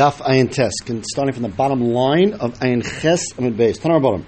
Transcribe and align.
Daf 0.00 0.22
Ayin 0.22 0.50
Tes, 0.50 0.72
starting 1.02 1.34
from 1.34 1.42
the 1.42 1.50
bottom 1.50 1.82
line 1.82 2.32
of 2.32 2.58
Ayin 2.60 2.82
Ches 2.82 3.20
Amid 3.36 3.54
Beis. 3.58 3.78
Tanar 3.78 4.00
bottom. 4.00 4.24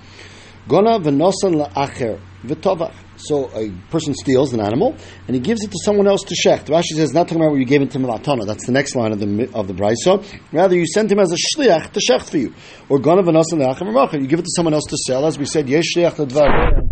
Gona 0.68 1.02
v'nosan 1.02 1.66
la'acher 1.66 2.20
v'tovach. 2.44 2.92
So 3.16 3.48
a 3.58 3.70
person 3.90 4.12
steals 4.12 4.52
an 4.52 4.60
animal 4.60 4.94
and 5.26 5.34
he 5.34 5.40
gives 5.40 5.64
it 5.64 5.70
to 5.70 5.78
someone 5.82 6.06
else 6.06 6.24
to 6.24 6.34
shecht. 6.34 6.66
Rashi 6.66 6.94
says 6.94 7.14
not 7.14 7.26
talking 7.26 7.40
about 7.40 7.52
where 7.52 7.58
you 7.58 7.64
gave 7.64 7.80
it 7.80 7.90
to 7.92 7.98
him. 7.98 8.02
That's 8.04 8.66
the 8.66 8.72
next 8.72 8.94
line 8.94 9.12
of 9.12 9.20
the 9.20 9.48
of 9.54 9.66
the 9.66 9.72
brayso. 9.72 10.22
Rather, 10.52 10.76
you 10.76 10.86
sent 10.86 11.10
him 11.10 11.18
as 11.18 11.32
a 11.32 11.36
shliach 11.36 11.92
to 11.92 12.00
shecht 12.00 12.28
for 12.28 12.36
you, 12.36 12.52
or 12.90 12.98
gona 12.98 13.22
v'nosan 13.22 13.58
la'acher. 13.64 14.20
You 14.20 14.26
give 14.26 14.40
it 14.40 14.44
to 14.44 14.52
someone 14.54 14.74
else 14.74 14.84
to 14.90 14.98
sell. 14.98 15.24
As 15.26 15.38
we 15.38 15.46
said, 15.46 15.70
yesh 15.70 15.94
shliach 15.96 16.18
l'dvar 16.18 16.82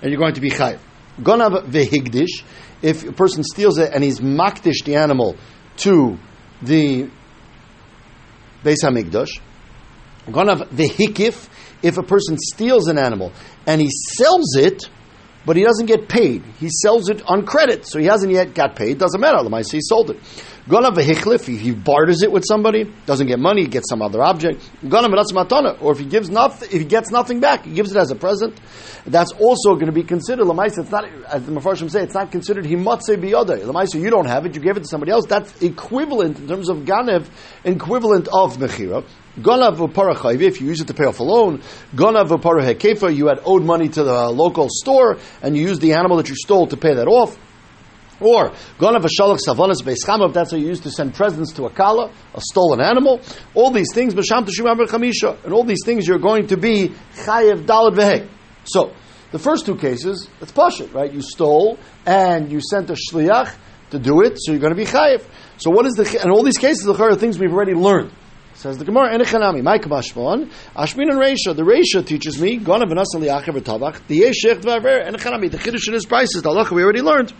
and 0.00 0.12
you're 0.12 0.20
going 0.20 0.34
to 0.34 0.40
be 0.40 0.50
chayiv. 0.50 0.78
Gona 1.20 1.50
v'higdish. 1.66 2.44
If 2.82 3.02
a 3.02 3.12
person 3.12 3.42
steals 3.42 3.78
it 3.78 3.92
and 3.92 4.04
he's 4.04 4.20
makdish 4.20 4.84
the 4.84 4.94
animal 4.94 5.34
to 5.78 6.20
the 6.62 7.10
Beis 8.64 8.82
Hamikdash. 8.82 9.40
Ganav 10.26 10.68
vehikif, 10.70 11.48
if 11.82 11.98
a 11.98 12.02
person 12.02 12.36
steals 12.38 12.88
an 12.88 12.98
animal 12.98 13.32
and 13.66 13.80
he 13.80 13.90
sells 14.16 14.56
it, 14.56 14.88
but 15.46 15.56
he 15.56 15.62
doesn't 15.62 15.86
get 15.86 16.08
paid. 16.08 16.42
He 16.58 16.70
sells 16.70 17.10
it 17.10 17.22
on 17.26 17.44
credit, 17.44 17.86
so 17.86 17.98
he 17.98 18.06
hasn't 18.06 18.32
yet 18.32 18.54
got 18.54 18.76
paid. 18.76 18.96
Doesn't 18.96 19.20
matter. 19.20 19.36
Lamaisa, 19.36 19.72
he 19.72 19.80
sold 19.82 20.10
it. 20.10 20.16
Gona 20.66 20.90
vehichlif, 20.90 21.46
if 21.46 21.60
he 21.60 21.72
barters 21.72 22.22
it 22.22 22.32
with 22.32 22.42
somebody, 22.48 22.90
doesn't 23.04 23.26
get 23.26 23.38
money, 23.38 23.66
gets 23.66 23.90
some 23.90 24.00
other 24.00 24.22
object. 24.22 24.62
Gona 24.82 25.12
matana, 25.12 25.76
or 25.82 25.92
if 25.92 25.98
he 25.98 26.06
gives 26.06 26.30
nothing, 26.30 26.70
if 26.72 26.78
he 26.78 26.86
gets 26.86 27.10
nothing 27.10 27.40
back, 27.40 27.66
he 27.66 27.72
gives 27.72 27.90
it 27.94 27.98
as 27.98 28.10
a 28.10 28.14
present. 28.14 28.58
That's 29.04 29.32
also 29.32 29.74
going 29.74 29.86
to 29.86 29.92
be 29.92 30.04
considered. 30.04 30.48
It's 30.48 30.90
not, 30.90 31.04
as 31.26 31.44
the 31.44 31.52
Mefarshim 31.52 31.90
say, 31.90 32.02
it's 32.02 32.14
not 32.14 32.32
considered 32.32 32.64
himatze 32.64 33.14
biyodei. 33.14 33.62
Lamaisa, 33.62 34.00
you 34.00 34.08
don't 34.08 34.24
have 34.24 34.46
it, 34.46 34.54
you 34.54 34.62
gave 34.62 34.78
it 34.78 34.84
to 34.84 34.88
somebody 34.88 35.12
else. 35.12 35.26
That's 35.26 35.60
equivalent 35.60 36.38
in 36.38 36.48
terms 36.48 36.70
of 36.70 36.78
ganev, 36.78 37.26
equivalent 37.62 38.28
of 38.28 38.56
mechira. 38.56 39.04
Gona 39.38 39.76
v'parachayv, 39.76 40.40
if 40.40 40.62
you 40.62 40.68
use 40.68 40.80
it 40.80 40.86
to 40.86 40.94
pay 40.94 41.04
off 41.04 41.20
a 41.20 41.24
loan. 41.24 41.60
Gona 41.94 42.26
v'parahekefa, 42.26 43.14
you 43.14 43.26
had 43.26 43.40
owed 43.44 43.64
money 43.64 43.90
to 43.90 44.02
the 44.02 44.30
local 44.30 44.68
store, 44.70 45.18
and 45.42 45.54
you 45.54 45.62
used 45.68 45.82
the 45.82 45.92
animal 45.92 46.16
that 46.16 46.30
you 46.30 46.36
stole 46.36 46.68
to 46.68 46.78
pay 46.78 46.94
that 46.94 47.06
off. 47.06 47.36
Or 48.20 48.52
gonna 48.78 49.00
v'shalach 49.00 49.38
savonis 49.46 49.82
beischamav. 49.82 50.32
That's 50.32 50.52
how 50.52 50.56
you 50.56 50.66
used 50.66 50.82
to 50.84 50.90
send 50.90 51.14
presents 51.14 51.52
to 51.54 51.64
a 51.64 51.70
kala, 51.70 52.12
a 52.34 52.40
stolen 52.40 52.80
animal. 52.80 53.20
All 53.54 53.70
these 53.70 53.92
things 53.92 54.14
b'sham 54.14 54.46
teshuvah 54.46 54.86
chamisha, 54.86 55.42
and 55.44 55.52
all 55.52 55.64
these 55.64 55.82
things 55.84 56.06
you're 56.06 56.18
going 56.18 56.46
to 56.48 56.56
be 56.56 56.92
chayev 57.14 57.66
dalad 57.66 57.94
v'hei. 57.94 58.28
So 58.64 58.92
the 59.32 59.38
first 59.38 59.66
two 59.66 59.76
cases, 59.76 60.28
it's 60.40 60.52
pashit, 60.52 60.94
right? 60.94 61.12
You 61.12 61.20
stole 61.20 61.78
and 62.06 62.52
you 62.52 62.60
sent 62.60 62.90
a 62.90 62.94
shliach 62.94 63.54
to 63.90 63.98
do 63.98 64.22
it, 64.22 64.38
so 64.38 64.52
you're 64.52 64.60
going 64.60 64.74
to 64.74 64.76
be 64.76 64.86
chayev. 64.86 65.24
So 65.58 65.70
what 65.70 65.86
is 65.86 65.94
the 65.94 66.20
and 66.22 66.30
all 66.30 66.42
these 66.44 66.58
cases 66.58 66.84
the 66.84 66.94
are 66.94 67.14
things 67.16 67.38
we've 67.38 67.52
already 67.52 67.74
learned. 67.74 68.12
Says 68.54 68.78
the 68.78 68.84
Gemara, 68.84 69.18
Enechanami, 69.18 69.64
my 69.64 69.78
Kamashmon, 69.78 70.48
Ashmin 70.76 71.10
and 71.10 71.18
Reisha. 71.18 71.56
The 71.56 71.64
Reisha 71.64 72.06
teaches 72.06 72.40
me, 72.40 72.60
Gona 72.60 72.84
v'nasa 72.84 73.16
li'achav 73.16 73.60
v'tabach, 73.60 74.06
the 74.06 74.20
Yeshech 74.20 74.60
dvaver, 74.60 75.04
Enechanami, 75.08 75.50
the 75.50 75.58
Chiddush 75.58 75.88
in 75.88 75.94
his 75.94 76.06
prices, 76.06 76.40
the 76.40 76.50
halacha 76.50 76.70
we 76.70 76.84
already 76.84 77.02
learned 77.02 77.32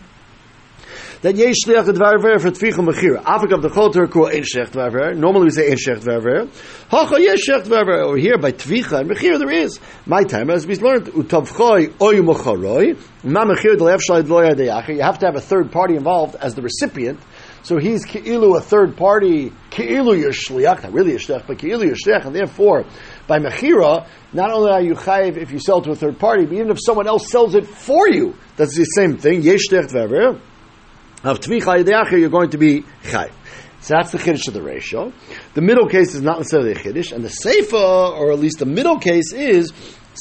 that 1.25 1.36
yesh 1.36 1.55
shliach 1.64 1.86
dvar 1.86 2.20
ver 2.20 2.39
for 2.39 2.50
tficha 2.50 2.84
mechira. 2.84 3.22
Afik 3.25 3.50
of 3.55 3.62
the 3.62 3.70
choter 3.70 4.06
ku 4.06 4.27
ein 4.27 4.42
shech 4.42 4.69
dvar 4.72 4.92
ver. 4.92 5.14
Normally 5.14 5.44
we 5.44 5.50
say 5.53 5.70
ein 5.70 5.78
shech 5.78 6.00
dvar 6.00 6.22
ver. 6.22 6.48
Hacha 6.91 7.19
yesh 7.19 7.48
shech 7.48 7.62
dvar 7.64 7.86
ver. 7.86 8.03
Over 8.03 8.19
here 8.19 8.36
by 8.36 8.53
tficha 8.53 9.00
and 9.00 9.11
mechira 9.11 9.39
there 9.39 9.50
is. 9.50 9.81
My 10.05 10.22
time 10.25 10.50
as 10.50 10.66
we 10.66 10.77
learned 10.77 11.06
utavchoi 11.06 11.98
oy 12.03 12.16
mocharoi. 12.16 13.00
Ma 13.25 13.47
mechira 13.47 13.78
the 13.78 13.84
left 13.84 14.03
side 14.05 14.27
loya 14.27 14.53
deyacher. 14.55 14.97
You 14.97 15.00
have 15.00 15.19
to 15.20 15.25
have 15.25 15.34
a 15.34 15.41
third 15.41 15.72
party 15.72 15.97
involved 15.97 16.34
as 16.34 16.56
the 16.56 16.61
recipient. 16.61 17.19
So 17.62 17.78
he's 17.78 18.05
ki'ilu 18.05 18.59
a 18.59 18.61
third 18.61 18.94
party, 18.94 19.50
ki'ilu 19.70 20.20
your 20.20 20.34
not 20.61 20.92
really 20.92 21.14
a 21.14 21.19
shliach, 21.19 21.47
but 21.47 21.56
ki'ilu 21.56 21.86
your 21.86 21.97
and 22.27 22.36
therefore, 22.36 22.84
by 23.27 23.38
mechira, 23.38 24.06
not 24.34 24.50
only 24.50 24.70
are 24.70 24.83
you 24.83 24.92
chayiv 24.92 25.38
if 25.38 25.50
you 25.50 25.59
sell 25.59 25.81
to 25.81 25.92
a 25.92 25.97
third 25.97 26.19
party, 26.19 26.44
but 26.44 26.53
even 26.53 26.70
if 26.70 26.78
someone 26.84 27.06
else 27.06 27.31
sells 27.31 27.54
it 27.54 27.66
for 27.66 28.10
you, 28.10 28.37
that's 28.56 28.76
the 28.76 28.84
same 28.84 29.16
thing. 29.16 29.41
Yesh 29.41 29.69
shliach 29.70 29.88
of 31.25 31.41
tvicha 31.41 31.83
yideacher, 31.83 32.21
you're 32.21 32.31
going 32.31 32.51
to 32.51 32.59
be 32.59 32.83
chayv. 33.03 33.33
So 33.81 33.95
that's 33.97 34.12
the 34.12 34.19
chiddush 34.19 34.49
of 34.49 34.55
the 34.55 34.62
ratio. 34.62 35.12
The 35.55 35.61
middle 35.61 35.89
case 35.89 36.15
is 36.15 36.23
not 36.23 36.39
necessarily 36.39 36.73
a 36.73 36.75
chiddush, 36.75 37.12
and 37.12 37.25
the 37.25 37.29
seifa, 37.29 38.17
or 38.17 38.33
at 38.33 38.39
least 38.39 38.59
the 38.59 38.67
middle 38.67 38.99
case, 38.99 39.33
is 39.33 39.73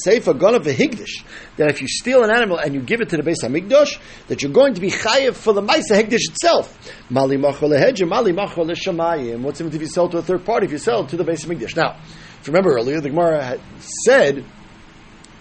seifa 0.05 0.37
gonna 0.37 0.59
v'higdish. 0.59 1.23
That 1.57 1.69
if 1.69 1.81
you 1.81 1.87
steal 1.87 2.23
an 2.23 2.31
animal 2.31 2.57
and 2.57 2.73
you 2.73 2.81
give 2.81 3.01
it 3.01 3.09
to 3.09 3.17
the 3.17 3.23
base 3.23 3.43
hamikdash, 3.43 3.99
that 4.27 4.41
you're 4.41 4.51
going 4.51 4.73
to 4.73 4.81
be 4.81 4.89
chayiv 4.89 5.35
for 5.35 5.53
the 5.53 5.61
ma'isa 5.61 5.91
higdish 5.91 6.29
itself. 6.29 6.77
Mali 7.09 7.37
machol 7.37 7.69
lehedja, 7.69 8.07
mali 8.07 8.33
machol 8.33 8.69
leshamayim. 8.69 9.41
What's 9.41 9.61
it 9.61 9.73
if 9.73 9.81
you 9.81 9.87
sell 9.87 10.09
to 10.09 10.17
a 10.17 10.21
third 10.21 10.45
party? 10.45 10.65
If 10.65 10.71
you 10.71 10.77
sell 10.77 11.05
to 11.05 11.15
the 11.15 11.23
base 11.23 11.45
hamikdash. 11.45 11.75
Now, 11.75 11.99
if 12.39 12.47
you 12.47 12.53
remember 12.53 12.75
earlier, 12.75 12.99
the 12.99 13.09
Gemara 13.09 13.43
had 13.43 13.61
said 14.05 14.43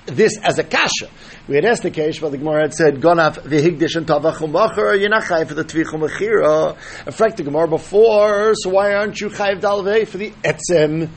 this 0.07 0.39
as 0.43 0.59
a 0.59 0.65
kasha. 0.65 1.09
We 1.49 1.57
had 1.57 1.65
asked 1.65 1.83
the 1.83 1.91
case, 1.91 2.19
but 2.19 2.31
the 2.31 2.39
Gemara 2.39 2.63
had 2.63 2.75
said, 2.75 3.01
"Gonaf 3.01 3.43
v'higdish 3.43 3.97
and 3.97 4.07
tavachum 4.07 4.53
macher." 4.53 4.99
You're 4.99 5.09
not 5.09 5.25
chayiv 5.25 5.49
for 5.49 5.55
the 5.55 5.65
tvichum 5.65 6.09
mechira. 6.09 6.77
In 7.07 7.13
fact, 7.13 7.37
the 7.37 7.45
Gemara 7.45 7.69
before, 7.69 8.55
so 8.55 8.71
why 8.71 8.95
aren't 8.95 9.21
you 9.21 9.29
chayiv 9.29 9.61
dalvei 9.61 10.07
for 10.07 10.19
the 10.19 10.31
etzem 10.43 11.09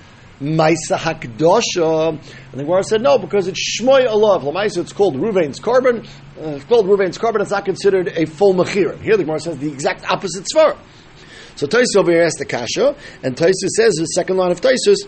Maisa 0.42 0.98
Hakdosha. 0.98 2.10
And 2.10 2.20
the 2.54 2.64
Gemara 2.64 2.84
said 2.84 3.02
no, 3.02 3.18
because 3.18 3.48
it's 3.48 3.80
Shmoy 3.80 4.06
Alav. 4.06 4.42
Lamaisa, 4.42 4.80
it's 4.80 4.94
called 4.94 5.16
Ruvain's 5.16 5.60
carbon. 5.60 6.06
Uh, 6.38 6.56
it's 6.56 6.66
called 6.66 6.88
Ruvain's 6.88 7.18
carbon. 7.18 7.42
It's 7.42 7.52
not 7.52 7.66
considered 7.66 8.10
a 8.10 8.26
full 8.26 8.54
mechira. 8.54 9.02
Here 9.02 9.16
the 9.16 9.24
Gemara 9.24 9.40
says 9.40 9.58
the 9.58 9.72
exact 9.72 10.04
opposite 10.06 10.46
svar. 10.54 10.78
So 11.56 11.68
Taisus 11.68 11.96
over 11.96 12.12
here 12.12 12.24
asked 12.24 12.40
the 12.40 12.46
kasha, 12.46 12.98
and 13.24 13.38
Taisus 13.38 13.70
says 13.78 13.96
the 13.96 14.06
second 14.08 14.36
line 14.36 14.52
of 14.52 14.60
Taisus. 14.60 15.08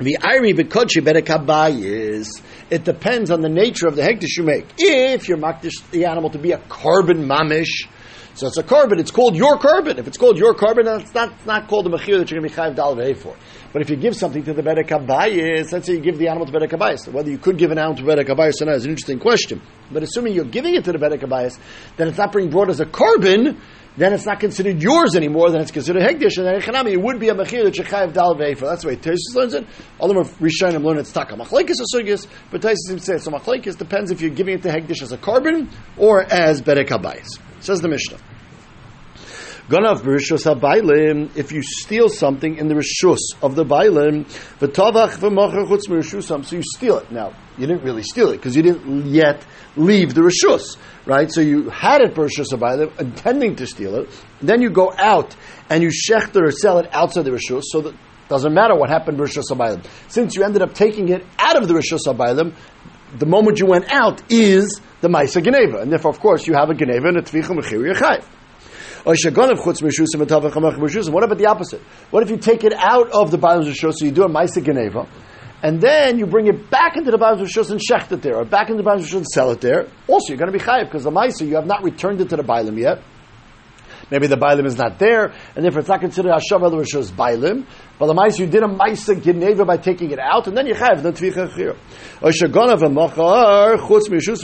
The 0.00 0.16
Iri 0.24 0.54
Bekochi 0.54 1.02
Bedekabayis. 1.02 2.40
It 2.70 2.84
depends 2.84 3.30
on 3.30 3.42
the 3.42 3.50
nature 3.50 3.86
of 3.86 3.96
the 3.96 4.02
hektish 4.02 4.38
you 4.38 4.44
make. 4.44 4.66
If 4.78 5.28
you're 5.28 5.36
makdish 5.36 5.74
the 5.90 6.06
animal 6.06 6.30
to 6.30 6.38
be 6.38 6.52
a 6.52 6.58
carbon 6.58 7.28
mamish, 7.28 7.86
so 8.32 8.46
it's 8.46 8.56
a 8.56 8.62
carbon, 8.62 8.98
it's 8.98 9.10
called 9.10 9.36
your 9.36 9.58
carbon. 9.58 9.98
If 9.98 10.06
it's 10.06 10.16
called 10.16 10.38
your 10.38 10.54
carbon, 10.54 10.86
it's 10.86 11.12
not, 11.12 11.32
it's 11.32 11.44
not 11.44 11.68
called 11.68 11.86
a 11.86 11.90
mechir 11.90 12.18
that 12.18 12.30
you're 12.30 12.40
going 12.40 12.48
to 12.48 12.48
be 12.48 12.62
chayiv 12.62 12.76
dal 12.76 13.14
for. 13.14 13.36
But 13.74 13.82
if 13.82 13.90
you 13.90 13.96
give 13.96 14.16
something 14.16 14.42
to 14.44 14.54
the 14.54 14.62
bedekabayis, 14.62 15.70
let's 15.70 15.86
say 15.86 15.92
you 15.92 16.00
give 16.00 16.16
the 16.16 16.28
animal 16.28 16.46
to 16.46 16.52
bedekabayis. 16.52 17.12
Whether 17.12 17.30
you 17.30 17.36
could 17.36 17.58
give 17.58 17.70
an 17.70 17.76
animal 17.76 17.96
to 17.96 18.02
bedekabayis 18.02 18.62
or 18.62 18.64
not 18.64 18.76
is 18.76 18.86
an 18.86 18.92
interesting 18.92 19.18
question. 19.18 19.60
But 19.92 20.02
assuming 20.02 20.32
you're 20.32 20.46
giving 20.46 20.76
it 20.76 20.84
to 20.84 20.92
the 20.92 20.98
bedekabayis, 20.98 21.58
then 21.98 22.08
it's 22.08 22.16
not 22.16 22.32
being 22.32 22.48
brought 22.48 22.70
as 22.70 22.80
a 22.80 22.86
carbon, 22.86 23.60
then 23.96 24.12
it's 24.12 24.24
not 24.24 24.40
considered 24.40 24.82
yours 24.82 25.16
anymore, 25.16 25.50
then 25.50 25.60
it's 25.60 25.70
considered 25.70 26.02
hegdish, 26.02 26.38
and 26.38 26.46
then 26.46 26.86
it 26.86 27.00
would 27.00 27.18
be 27.18 27.28
a 27.28 27.34
mechir 27.34 27.64
that 27.64 27.74
chayiv 27.74 28.12
dal 28.12 28.34
for. 28.54 28.66
That's 28.66 28.82
the 28.82 28.88
way 28.88 28.96
Taisus 28.96 29.34
learns 29.34 29.54
it. 29.54 29.66
All 29.98 30.16
of 30.16 30.38
Rishonim 30.38 30.84
learn 30.84 30.98
it's 30.98 31.12
taka. 31.12 31.34
Machlekes 31.34 31.74
or 31.80 32.00
sugis, 32.00 32.26
but 32.50 32.60
Taisus 32.60 32.76
seems 32.88 33.04
to 33.06 33.18
say, 33.18 33.18
so 33.18 33.30
machlekes 33.30 33.76
depends 33.76 34.10
if 34.10 34.20
you're 34.20 34.30
giving 34.30 34.54
it 34.54 34.62
to 34.62 34.68
hegdish 34.68 35.02
as 35.02 35.12
a 35.12 35.18
carbon 35.18 35.68
or 35.96 36.22
as 36.22 36.62
bedekabayis. 36.62 37.38
Says 37.60 37.80
the 37.80 37.88
Mishnah. 37.88 38.18
Ganav 39.70 40.00
b'rishus 40.00 40.52
habaylim. 40.52 41.36
If 41.36 41.52
you 41.52 41.62
steal 41.62 42.08
something 42.08 42.56
in 42.56 42.66
the 42.66 42.74
rishus 42.74 43.20
of 43.40 43.54
the 43.54 43.64
baylim, 43.64 44.24
v'tavach 44.58 45.18
v'mocher 45.18 45.64
chutz 45.68 45.88
m'rishusam. 45.88 46.44
So 46.44 46.56
you 46.56 46.62
steal 46.74 46.98
it. 46.98 47.12
Now 47.12 47.36
you 47.56 47.68
didn't 47.68 47.84
really 47.84 48.02
steal 48.02 48.30
it 48.30 48.38
because 48.38 48.56
you 48.56 48.64
didn't 48.64 49.06
yet 49.06 49.46
leave 49.76 50.12
the 50.14 50.22
rishus, 50.22 50.76
right? 51.06 51.30
So 51.30 51.40
you 51.40 51.70
had 51.70 52.00
it 52.00 52.14
b'rishus 52.14 52.46
habaylim, 52.52 52.98
intending 52.98 53.54
to 53.54 53.66
steal 53.68 53.94
it. 53.94 54.08
Then 54.42 54.60
you 54.60 54.70
go 54.70 54.92
out 54.98 55.36
and 55.68 55.84
you 55.84 55.90
shechter 55.90 56.48
or 56.48 56.50
sell 56.50 56.78
it 56.78 56.88
outside 56.92 57.26
the 57.26 57.30
rishus. 57.30 57.62
So 57.66 57.82
that 57.82 57.94
doesn't 58.28 58.52
matter 58.52 58.74
what 58.74 58.90
happened 58.90 59.20
b'rishus 59.20 59.52
habaylim. 59.52 59.86
Since 60.08 60.34
you 60.34 60.42
ended 60.42 60.62
up 60.62 60.74
taking 60.74 61.10
it 61.10 61.24
out 61.38 61.56
of 61.56 61.68
the 61.68 61.74
rishus 61.74 62.12
habaylim, 62.12 62.56
the 63.16 63.26
moment 63.26 63.60
you 63.60 63.66
went 63.66 63.88
out 63.92 64.20
is 64.32 64.80
the 65.00 65.06
Maisa 65.06 65.40
Geneva. 65.40 65.78
And 65.78 65.92
therefore, 65.92 66.10
of 66.10 66.18
course, 66.18 66.44
you 66.48 66.54
have 66.54 66.70
a 66.70 66.74
Geneva 66.74 67.06
and 67.06 67.18
a 67.18 67.22
Tvicha 67.22 67.56
Mechir 67.56 67.94
Yechayv. 67.94 68.24
What 69.04 69.24
about 69.24 69.56
the 71.38 71.46
opposite? 71.48 71.80
What 72.10 72.22
if 72.22 72.30
you 72.30 72.36
take 72.36 72.64
it 72.64 72.74
out 72.74 73.10
of 73.12 73.30
the 73.30 73.38
Baalim 73.38 73.64
Rishus, 73.64 73.94
so 73.94 74.04
you 74.04 74.10
do 74.10 74.24
a 74.24 74.28
Maisa 74.28 74.62
Geneva, 74.62 75.08
and 75.62 75.80
then 75.80 76.18
you 76.18 76.26
bring 76.26 76.46
it 76.46 76.70
back 76.70 76.96
into 76.96 77.10
the 77.10 77.16
Baalim 77.16 77.40
Rishus 77.40 77.70
and 77.70 77.80
shecht 77.80 78.12
it 78.12 78.22
there, 78.22 78.36
or 78.36 78.44
back 78.44 78.68
into 78.68 78.82
the 78.82 78.88
Baalim 78.88 79.00
Rishus 79.00 79.16
and 79.16 79.26
sell 79.26 79.50
it 79.52 79.60
there? 79.60 79.88
Also, 80.06 80.32
you're 80.32 80.38
going 80.38 80.52
to 80.52 80.58
be 80.58 80.62
chayiv, 80.62 80.86
because 80.86 81.04
the 81.04 81.10
Maisa, 81.10 81.46
you 81.46 81.54
have 81.54 81.66
not 81.66 81.82
returned 81.82 82.20
it 82.20 82.28
to 82.28 82.36
the 82.36 82.42
Baalim 82.42 82.78
yet. 82.78 83.02
Maybe 84.10 84.26
the 84.26 84.36
Bailim 84.36 84.66
is 84.66 84.76
not 84.76 84.98
there, 84.98 85.32
and 85.54 85.64
therefore 85.64 85.80
it's 85.80 85.88
not 85.88 86.00
considered 86.00 86.32
Hashem 86.32 86.62
El 86.62 86.72
Rishos 86.72 87.10
Bailim. 87.12 87.66
But 87.98 88.06
the 88.06 88.14
Maisa, 88.14 88.40
you 88.40 88.46
did 88.46 88.62
a 88.62 88.66
Maisa 88.66 89.22
Geneva 89.22 89.64
by 89.64 89.76
taking 89.76 90.10
it 90.10 90.18
out, 90.18 90.46
and 90.48 90.56
then 90.56 90.66
you 90.66 90.74
have 90.74 91.02
the 91.02 91.12
Tvicha 91.12 91.48
Chir. 91.50 91.76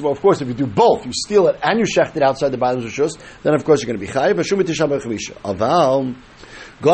Of 0.06 0.20
course, 0.20 0.40
if 0.40 0.48
you 0.48 0.54
do 0.54 0.66
both, 0.66 1.06
you 1.06 1.12
steal 1.12 1.48
it 1.48 1.58
and 1.62 1.78
you 1.78 1.84
shecht 1.86 2.16
it 2.16 2.22
outside 2.22 2.50
the 2.50 2.58
Bailim 2.58 2.82
Rishos, 2.82 3.18
then 3.42 3.54
of 3.54 3.64
course 3.64 3.82
you're 3.82 3.94
going 3.94 3.98
to 3.98 4.06
be 4.06 4.12
Chayiv. 4.12 4.36
If 6.78 6.90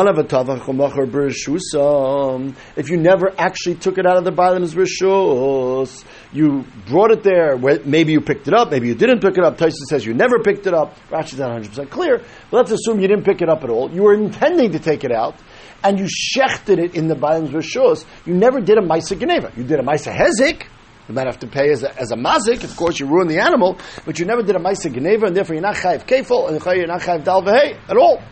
you 2.89 2.97
never 2.97 3.33
actually 3.37 3.75
took 3.75 3.97
it 3.97 4.05
out 4.05 4.15
of 4.15 4.23
the 4.23 4.31
Bailam's 4.31 4.75
Rishus, 4.75 6.05
you 6.31 6.63
brought 6.87 7.11
it 7.11 7.21
there, 7.23 7.57
maybe 7.57 8.13
you 8.13 8.21
picked 8.21 8.47
it 8.47 8.53
up, 8.53 8.71
maybe 8.71 8.87
you 8.87 8.95
didn't 8.95 9.19
pick 9.19 9.37
it 9.37 9.43
up. 9.43 9.57
Taisus 9.57 9.89
says 9.89 10.05
you 10.05 10.13
never 10.13 10.39
picked 10.39 10.67
it 10.67 10.73
up. 10.73 10.95
Rashi's 11.09 11.39
not 11.39 11.51
100% 11.61 11.89
clear, 11.89 12.19
but 12.49 12.57
let's 12.57 12.71
assume 12.71 13.01
you 13.01 13.09
didn't 13.09 13.25
pick 13.25 13.41
it 13.41 13.49
up 13.49 13.65
at 13.65 13.69
all. 13.69 13.91
You 13.91 14.03
were 14.03 14.13
intending 14.13 14.71
to 14.71 14.79
take 14.79 15.03
it 15.03 15.11
out, 15.11 15.35
and 15.83 15.99
you 15.99 16.05
shechted 16.05 16.77
it 16.77 16.95
in 16.95 17.07
the 17.09 17.15
Baalim's 17.15 17.51
Rishos, 17.51 18.05
you 18.25 18.35
never 18.35 18.61
did 18.61 18.77
a 18.77 18.81
Maisa 18.81 19.19
Geneva. 19.19 19.51
You 19.57 19.65
did 19.65 19.81
a 19.81 19.83
Maisa 19.83 20.15
Hezik, 20.15 20.63
you 21.09 21.13
might 21.13 21.27
have 21.27 21.39
to 21.39 21.47
pay 21.47 21.69
as 21.71 21.83
a, 21.83 21.93
as 21.99 22.11
a 22.11 22.15
mazik. 22.15 22.63
Of 22.63 22.77
course, 22.77 22.97
you 22.97 23.07
ruin 23.07 23.27
the 23.27 23.39
animal, 23.39 23.77
but 24.05 24.19
you 24.19 24.25
never 24.25 24.41
did 24.41 24.55
a 24.55 24.59
maisa 24.59 24.89
geneva, 24.93 25.25
and 25.25 25.35
therefore 25.35 25.55
you're 25.55 25.61
not 25.61 25.75
chayiv 25.75 26.05
kefil, 26.07 26.47
and 26.47 26.77
you're 26.77 26.87
not 26.87 27.01
chayiv 27.01 27.25
dal 27.25 27.45
at 27.49 27.97
all. 27.97 28.23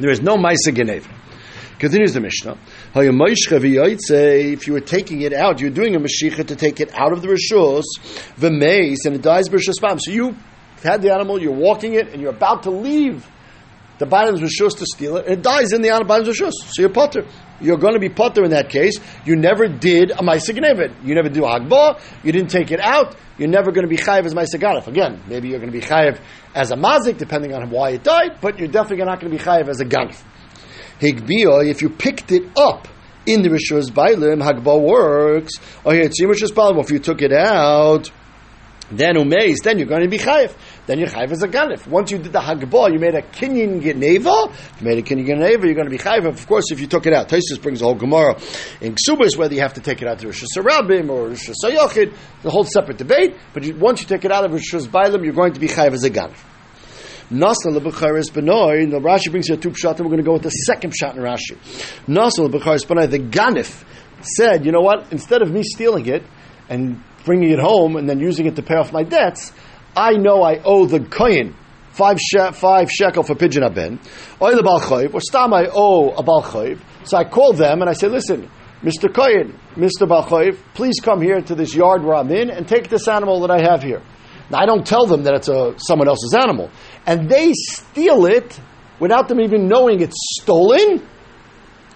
There 0.00 0.10
is 0.10 0.22
no 0.22 0.36
maisa 0.36 0.74
geneva. 0.74 1.08
Continues 1.78 2.14
the 2.14 2.20
Mishnah. 2.20 2.56
If 2.94 4.66
you 4.66 4.72
were 4.72 4.80
taking 4.80 5.22
it 5.22 5.32
out, 5.32 5.60
you're 5.60 5.70
doing 5.70 5.94
a 5.94 5.98
mashicha 5.98 6.46
to 6.46 6.56
take 6.56 6.80
it 6.80 6.90
out 6.94 7.12
of 7.12 7.22
the 7.22 7.28
rishus, 7.28 7.84
the 8.36 8.50
mace, 8.50 9.04
and 9.04 9.14
it 9.14 9.22
dies 9.22 9.48
b'rishus 9.48 10.00
So 10.00 10.10
you 10.10 10.36
had 10.82 11.02
the 11.02 11.12
animal, 11.12 11.40
you're 11.40 11.52
walking 11.52 11.94
it, 11.94 12.08
and 12.08 12.20
you're 12.20 12.34
about 12.34 12.64
to 12.64 12.70
leave 12.70 13.26
the 14.00 14.06
bottom's 14.06 14.40
rishus 14.40 14.78
to 14.78 14.86
steal 14.86 15.18
it, 15.18 15.26
and 15.26 15.34
it 15.34 15.42
dies 15.42 15.72
in 15.72 15.82
the 15.82 15.90
bottom's 16.08 16.28
rishus. 16.28 16.52
So 16.72 16.80
you're 16.80 16.88
potter. 16.88 17.26
You're 17.60 17.76
going 17.76 17.92
to 17.92 18.00
be 18.00 18.08
potter 18.08 18.42
in 18.42 18.50
that 18.50 18.70
case. 18.70 18.98
You 19.26 19.36
never 19.36 19.68
did 19.68 20.10
a 20.10 20.22
ma'isa 20.22 20.54
You 21.04 21.14
never 21.14 21.28
do 21.28 21.42
agba. 21.42 22.00
You 22.24 22.32
didn't 22.32 22.50
take 22.50 22.70
it 22.72 22.80
out. 22.80 23.14
You're 23.36 23.50
never 23.50 23.72
going 23.72 23.86
to 23.86 23.90
be 23.90 23.98
chayiv 23.98 24.24
as 24.24 24.32
ma'isa 24.32 24.86
Again, 24.88 25.22
maybe 25.28 25.48
you're 25.50 25.58
going 25.58 25.70
to 25.70 25.78
be 25.78 25.84
chayiv 25.84 26.18
as 26.54 26.70
a 26.70 26.76
mazik, 26.76 27.18
depending 27.18 27.52
on 27.52 27.68
why 27.70 27.90
it 27.90 28.02
died, 28.02 28.38
but 28.40 28.58
you're 28.58 28.68
definitely 28.68 29.04
not 29.04 29.20
going 29.20 29.30
to 29.30 29.38
be 29.38 29.44
chayiv 29.44 29.68
as 29.68 29.80
a 29.80 29.84
ganif. 29.84 30.22
Higbia, 30.98 31.68
if 31.68 31.82
you 31.82 31.90
picked 31.90 32.32
it 32.32 32.50
up 32.56 32.88
in 33.26 33.42
the 33.42 33.50
Rishus 33.50 33.90
Bailim, 33.90 34.42
Hagba 34.42 34.80
works. 34.80 35.52
Oh, 35.84 35.90
or 35.90 35.94
here, 35.94 36.04
it's 36.04 36.22
Rishus 36.22 36.52
Bailim, 36.52 36.82
if 36.82 36.90
you 36.90 36.98
took 36.98 37.20
it 37.20 37.32
out, 37.32 38.10
then 38.90 39.16
umeis, 39.16 39.62
then 39.62 39.78
you're 39.78 39.86
going 39.86 40.02
to 40.02 40.08
be 40.08 40.18
chayiv. 40.18 40.54
Then 40.90 40.98
you're 40.98 41.06
chayiv 41.06 41.30
as 41.30 41.40
a 41.44 41.46
ganif. 41.46 41.86
Once 41.86 42.10
you 42.10 42.18
did 42.18 42.32
the 42.32 42.40
hagbah, 42.40 42.92
you 42.92 42.98
made 42.98 43.14
a 43.14 43.22
kinyan 43.22 43.80
geneva. 43.80 44.52
You 44.80 44.84
made 44.84 44.98
a 44.98 45.02
kinyan 45.02 45.24
geneva, 45.24 45.64
you're 45.64 45.76
going 45.76 45.84
to 45.84 45.88
be 45.88 45.98
chayiv. 45.98 46.26
Of 46.26 46.44
course, 46.48 46.72
if 46.72 46.80
you 46.80 46.88
took 46.88 47.06
it 47.06 47.12
out, 47.12 47.28
Taisus 47.28 47.62
brings 47.62 47.80
a 47.80 47.84
whole 47.84 47.94
gemara 47.94 48.34
in 48.80 48.96
Ksubas 48.96 49.36
whether 49.36 49.54
you 49.54 49.60
have 49.60 49.74
to 49.74 49.80
take 49.80 50.02
it 50.02 50.08
out 50.08 50.18
to 50.18 50.26
Rosh 50.26 50.42
Hashanah 50.42 51.08
or 51.08 51.28
Rosh 51.28 51.48
Hashanah 51.48 52.12
the 52.42 52.50
whole 52.50 52.64
separate 52.64 52.98
debate. 52.98 53.36
But 53.54 53.62
you, 53.62 53.76
once 53.76 54.00
you 54.00 54.08
take 54.08 54.24
it 54.24 54.32
out 54.32 54.44
of 54.44 54.50
Rosh 54.50 54.74
Hashanah, 54.74 55.22
you're 55.22 55.32
going 55.32 55.52
to 55.52 55.60
be 55.60 55.68
chayiv 55.68 55.92
as 55.92 56.02
a 56.02 56.10
ganif. 56.10 56.42
Nasa 57.30 57.66
lebecharis 57.68 58.32
benoy. 58.32 58.90
The 58.90 58.98
Rashi 58.98 59.30
brings 59.30 59.46
here 59.46 59.58
two 59.58 59.68
and 59.68 60.00
we're 60.00 60.06
going 60.06 60.16
to 60.16 60.24
go 60.24 60.32
with 60.32 60.42
the 60.42 60.50
second 60.50 60.92
pshat 60.92 61.14
in 61.14 61.22
Rashi. 61.22 61.56
Nasa 62.08 62.48
lebecharis 62.48 62.84
benoy. 62.84 63.08
The 63.08 63.20
ganif 63.20 63.84
said, 64.22 64.66
you 64.66 64.72
know 64.72 64.80
what? 64.80 65.12
Instead 65.12 65.40
of 65.40 65.52
me 65.52 65.62
stealing 65.62 66.06
it 66.06 66.24
and 66.68 67.00
bringing 67.24 67.50
it 67.50 67.60
home 67.60 67.94
and 67.94 68.10
then 68.10 68.18
using 68.18 68.46
it 68.46 68.56
to 68.56 68.62
pay 68.62 68.74
off 68.74 68.92
my 68.92 69.04
debts, 69.04 69.52
I 69.96 70.12
know 70.12 70.42
I 70.42 70.60
owe 70.64 70.86
the 70.86 71.00
kohen 71.00 71.54
five, 71.90 72.18
she- 72.20 72.52
five 72.52 72.90
shekel 72.90 73.22
for 73.22 73.34
pigeon 73.34 73.62
aben, 73.64 74.00
or 74.38 74.54
the 74.54 74.62
balchayv, 74.62 75.14
or 75.14 75.20
stam 75.20 75.52
I 75.52 75.66
owe 75.72 76.10
a 76.10 76.22
balchayv. 76.22 76.80
So 77.04 77.16
I 77.16 77.24
call 77.24 77.52
them 77.52 77.80
and 77.80 77.90
I 77.90 77.94
say, 77.94 78.08
listen, 78.08 78.50
Mr. 78.82 79.12
Kohen, 79.12 79.58
Mr. 79.74 80.08
Balchayv, 80.08 80.56
please 80.72 80.94
come 81.02 81.20
here 81.20 81.40
to 81.42 81.54
this 81.54 81.74
yard 81.74 82.02
where 82.02 82.14
I'm 82.14 82.30
in 82.30 82.48
and 82.50 82.66
take 82.66 82.88
this 82.88 83.08
animal 83.08 83.40
that 83.40 83.50
I 83.50 83.60
have 83.60 83.82
here. 83.82 84.02
Now, 84.50 84.58
I 84.58 84.66
don't 84.66 84.86
tell 84.86 85.06
them 85.06 85.24
that 85.24 85.34
it's 85.34 85.48
a, 85.48 85.74
someone 85.76 86.08
else's 86.08 86.34
animal. 86.34 86.70
And 87.06 87.28
they 87.28 87.52
steal 87.52 88.24
it 88.24 88.58
without 88.98 89.28
them 89.28 89.40
even 89.40 89.68
knowing 89.68 90.00
it's 90.00 90.16
stolen. 90.40 91.06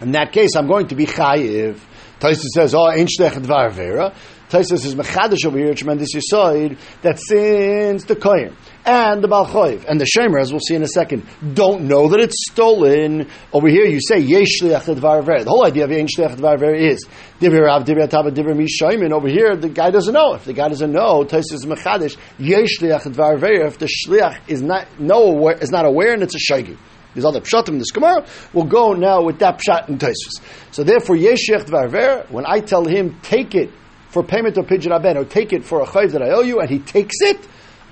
In 0.02 0.12
that 0.12 0.32
case, 0.32 0.56
I'm 0.56 0.66
going 0.68 0.88
to 0.88 0.94
be 0.94 1.06
chayiv. 1.06 1.80
Taisa 2.20 2.44
says, 2.54 2.74
oh, 2.74 2.90
ain't 2.90 3.08
shtech 3.08 3.32
dvar 3.32 3.72
vera. 3.72 4.14
Taisa 4.50 4.72
is 4.72 4.94
mechadish 4.94 5.46
over 5.46 5.58
here, 5.58 5.72
tremendous 5.74 6.14
yisoid, 6.14 6.78
that 7.02 7.18
since 7.18 8.04
the 8.04 8.14
kohen 8.14 8.54
and 8.84 9.24
the 9.24 9.28
balchoiv 9.28 9.86
and 9.88 9.98
the 9.98 10.04
shemer, 10.04 10.38
as 10.40 10.52
we'll 10.52 10.60
see 10.60 10.74
in 10.74 10.82
a 10.82 10.88
second, 10.88 11.26
don't 11.54 11.84
know 11.84 12.08
that 12.08 12.20
it's 12.20 12.36
stolen. 12.50 13.28
Over 13.52 13.68
here, 13.68 13.86
you 13.86 14.00
say 14.00 14.18
yesh 14.18 14.58
The 14.60 15.44
whole 15.48 15.66
idea 15.66 15.84
of 15.84 15.90
yesh 15.90 16.10
shliach 16.16 16.78
is 16.78 17.06
divir 17.40 17.70
av 17.70 17.84
divir 17.84 18.54
mishayim. 18.54 19.10
Over 19.12 19.28
here, 19.28 19.56
the 19.56 19.70
guy 19.70 19.90
doesn't 19.90 20.12
know. 20.12 20.34
If 20.34 20.44
the 20.44 20.52
guy 20.52 20.68
doesn't 20.68 20.92
know, 20.92 21.24
Taisa 21.24 21.54
is 21.54 21.64
mechadish 21.64 22.18
yesh 22.38 22.78
shliach 22.80 23.66
If 23.66 23.78
the 23.78 23.86
shliach 23.86 24.40
is 24.46 24.60
not 24.60 25.00
no 25.00 25.22
aware, 25.22 25.56
is 25.56 25.70
not 25.70 25.86
aware, 25.86 26.12
and 26.12 26.22
it's 26.22 26.34
a 26.34 26.52
shaygi. 26.52 26.76
These 27.14 27.24
other 27.24 27.40
pshatim 27.40 27.68
in 27.68 27.78
this 27.78 27.92
Gemara. 27.92 28.26
We'll 28.52 28.64
go 28.64 28.92
now 28.92 29.22
with 29.22 29.38
that 29.38 29.60
pshat 29.60 29.88
in 29.88 29.98
Taisus. 29.98 30.42
So 30.72 30.82
therefore, 30.82 31.16
Yeshech 31.16 31.64
Dvarver, 31.64 32.28
when 32.30 32.44
I 32.46 32.60
tell 32.60 32.84
him, 32.84 33.20
take 33.22 33.54
it 33.54 33.70
for 34.14 34.22
payment 34.22 34.56
of 34.56 34.66
Pidgin 34.66 35.16
or 35.16 35.24
take 35.24 35.52
it 35.52 35.64
for 35.64 35.82
a 35.82 35.86
chayv 35.86 36.12
that 36.12 36.22
I 36.22 36.30
owe 36.30 36.42
you, 36.42 36.60
and 36.60 36.70
he 36.70 36.78
takes 36.78 37.16
it, 37.20 37.36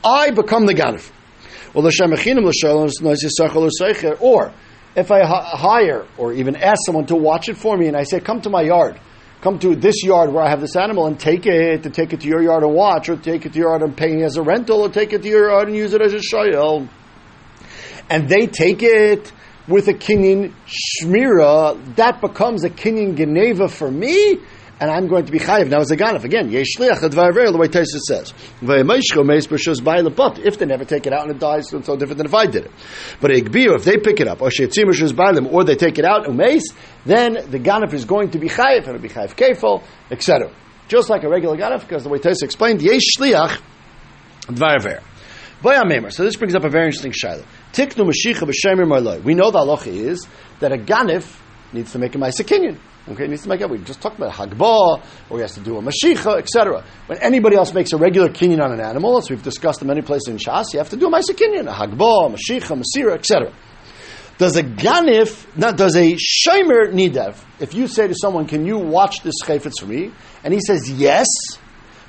I 0.05 0.31
become 0.31 0.67
the 0.67 0.73
Ganif. 0.73 1.11
Or 4.21 4.53
if 4.95 5.11
I 5.11 5.21
hire 5.25 6.07
or 6.17 6.33
even 6.33 6.55
ask 6.55 6.79
someone 6.87 7.07
to 7.07 7.17
watch 7.17 7.49
it 7.49 7.57
for 7.57 7.77
me, 7.77 7.89
and 7.89 7.97
I 7.97 8.05
say, 8.05 8.21
come 8.21 8.41
to 8.43 8.51
my 8.51 8.63
yard, 8.63 9.01
come 9.41 9.59
to 9.59 9.75
this 9.75 10.05
yard 10.05 10.33
where 10.33 10.45
I 10.45 10.49
have 10.49 10.61
this 10.61 10.77
animal 10.77 11.07
and 11.07 11.19
take 11.19 11.47
it, 11.47 11.83
to 11.83 11.91
take 11.91 12.13
it 12.13 12.21
to 12.21 12.29
your 12.29 12.41
yard 12.41 12.63
and 12.63 12.73
watch, 12.73 13.09
or 13.09 13.17
take 13.17 13.45
it 13.45 13.55
to 13.55 13.59
your 13.59 13.71
yard 13.71 13.83
and 13.83 13.97
pay 13.97 14.23
as 14.23 14.37
a 14.37 14.43
rental, 14.43 14.83
or 14.83 14.91
take 14.91 15.13
it 15.13 15.23
to 15.23 15.29
your 15.29 15.51
yard 15.51 15.67
and 15.69 15.77
use 15.77 15.93
it 15.93 16.03
as 16.03 16.15
a 16.15 16.19
shayel. 16.19 16.89
And 18.09 18.29
they 18.29 18.47
take 18.47 18.83
it 18.85 19.33
with 19.67 19.89
a 19.89 19.95
kinyan 19.95 20.53
shmira, 20.69 21.97
that 21.97 22.21
becomes 22.21 22.63
a 22.63 22.71
kinyan 22.71 23.17
geneva 23.17 23.67
for 23.69 23.91
me, 23.91 24.39
and 24.83 24.91
I'm 24.91 25.07
going 25.07 25.27
to 25.27 25.31
be 25.31 25.39
chayiv 25.39 25.69
now 25.69 25.79
as 25.79 25.93
a 25.93 25.97
ganif 25.97 26.25
again. 26.25 26.51
Yeshliach 26.51 27.09
the 27.09 27.57
way 27.57 27.69
Taisa 27.69 28.01
says. 28.01 28.35
If 30.45 30.59
they 30.59 30.67
never 30.67 30.85
take 30.85 31.07
it 31.07 31.13
out 31.13 31.23
and 31.23 31.31
it 31.31 31.39
dies, 31.39 31.73
it's 31.73 31.87
so 31.87 31.97
different 31.97 32.17
than 32.17 32.27
if 32.27 32.35
I 32.35 32.47
did 32.47 32.65
it. 32.65 32.73
But 33.21 33.31
if 33.31 33.85
they 33.85 33.99
pick 33.99 34.19
it 34.19 34.27
up, 34.27 34.43
or 34.43 34.49
or 34.49 35.65
they 35.65 35.77
take 35.77 35.99
it 36.01 36.05
out 36.05 36.27
umeis, 36.27 36.63
then 37.07 37.35
the 37.49 37.61
ganif 37.61 37.93
is 37.93 38.05
going 38.05 38.33
to 38.33 38.41
be 38.41 38.49
chayiv 38.49 38.79
and 38.79 38.89
it'll 38.89 38.99
be 38.99 39.09
chayiv 39.09 39.37
kefil, 39.37 39.85
etc. 40.11 40.51
Just 40.89 41.09
like 41.09 41.23
a 41.23 41.29
regular 41.29 41.57
ganif, 41.57 41.83
because 41.83 42.03
the 42.03 42.09
way 42.09 42.19
Taisa 42.19 42.43
explained, 42.43 42.81
yeshliach 42.81 43.61
advar 44.49 46.13
So 46.13 46.25
this 46.25 46.35
brings 46.35 46.57
up 46.57 46.65
a 46.65 46.69
very 46.69 46.87
interesting 46.87 47.13
shaila. 47.13 47.47
Tiknu 47.73 48.11
mashicha 48.11 48.51
b'shemir. 48.51 49.23
We 49.23 49.35
know 49.35 49.53
the 49.53 49.61
halacha 49.61 49.87
is 49.87 50.27
that 50.59 50.73
a 50.73 50.77
ganif 50.77 51.39
needs 51.73 51.93
to 51.93 52.01
make 52.01 52.17
a 52.17 52.19
ma'aser 52.19 52.77
Okay, 53.09 53.27
needs 53.27 53.43
to 53.43 53.49
make 53.49 53.61
up. 53.61 53.71
We 53.71 53.79
just 53.79 54.01
talked 54.01 54.17
about 54.17 54.33
hagbah, 54.33 55.03
or 55.29 55.37
he 55.39 55.43
has 55.43 55.55
to 55.55 55.61
do 55.61 55.77
a 55.77 55.83
mashicha, 55.83 56.39
etc. 56.39 56.85
When 57.07 57.19
anybody 57.19 57.57
else 57.57 57.75
makes 57.75 57.93
a 57.93 57.97
regular 57.97 58.29
kinyan 58.29 58.63
on 58.63 58.73
an 58.73 58.81
animal, 58.81 59.19
as 59.19 59.29
we've 59.29 59.43
discussed 59.43 59.83
in 59.83 59.89
many 59.89 60.03
places 60.03 60.29
in 60.29 60.37
Shas, 60.37 60.73
you 60.73 60.79
have 60.79 60.91
to 60.91 60.97
do 60.97 61.09
a 61.09 61.11
ma'aser 61.11 61.35
kinyan, 61.35 61.69
a 61.69 61.73
hagbah, 61.73 62.27
a 62.27 62.37
mashicha, 62.37 62.81
masira, 62.81 63.15
etc. 63.15 63.53
Does 64.39 64.57
a 64.57 64.63
ganif, 64.63 65.47
not 65.57 65.77
does 65.77 65.97
a 65.97 66.13
shomer 66.15 66.93
nidev? 66.93 67.37
If 67.59 67.75
you 67.75 67.89
say 67.89 68.07
to 68.07 68.15
someone, 68.15 68.47
"Can 68.47 68.67
you 68.67 68.79
watch 68.79 69.23
this 69.23 69.35
chayfetz 69.43 69.81
for 69.81 69.87
me?" 69.87 70.13
and 70.45 70.55
he 70.55 70.61
says 70.61 70.89
yes, 70.89 71.27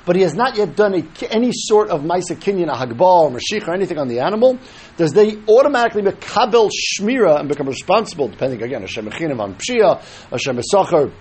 but 0.04 0.16
he 0.16 0.22
has 0.22 0.34
not 0.34 0.56
yet 0.56 0.76
done 0.76 0.94
a, 0.94 1.24
any 1.30 1.50
sort 1.52 1.88
of 1.88 2.02
Maisa 2.02 2.36
Kinyan, 2.36 2.68
a 2.68 2.86
Hagbal, 2.86 3.00
or 3.00 3.30
Mashich, 3.30 3.66
or 3.66 3.74
anything 3.74 3.98
on 3.98 4.08
the 4.08 4.20
animal, 4.20 4.58
does 4.96 5.12
they 5.12 5.38
automatically 5.48 6.02
become 6.02 6.50
Shmira 6.50 7.40
and 7.40 7.48
become 7.48 7.66
responsible, 7.66 8.28
depending 8.28 8.62
again, 8.62 8.82
Hashem 8.82 9.06
Mechinim 9.06 9.40
on 9.40 9.54
Pshia, 9.54 10.00
Hashem 10.30 10.56
Mesachar 10.56 11.12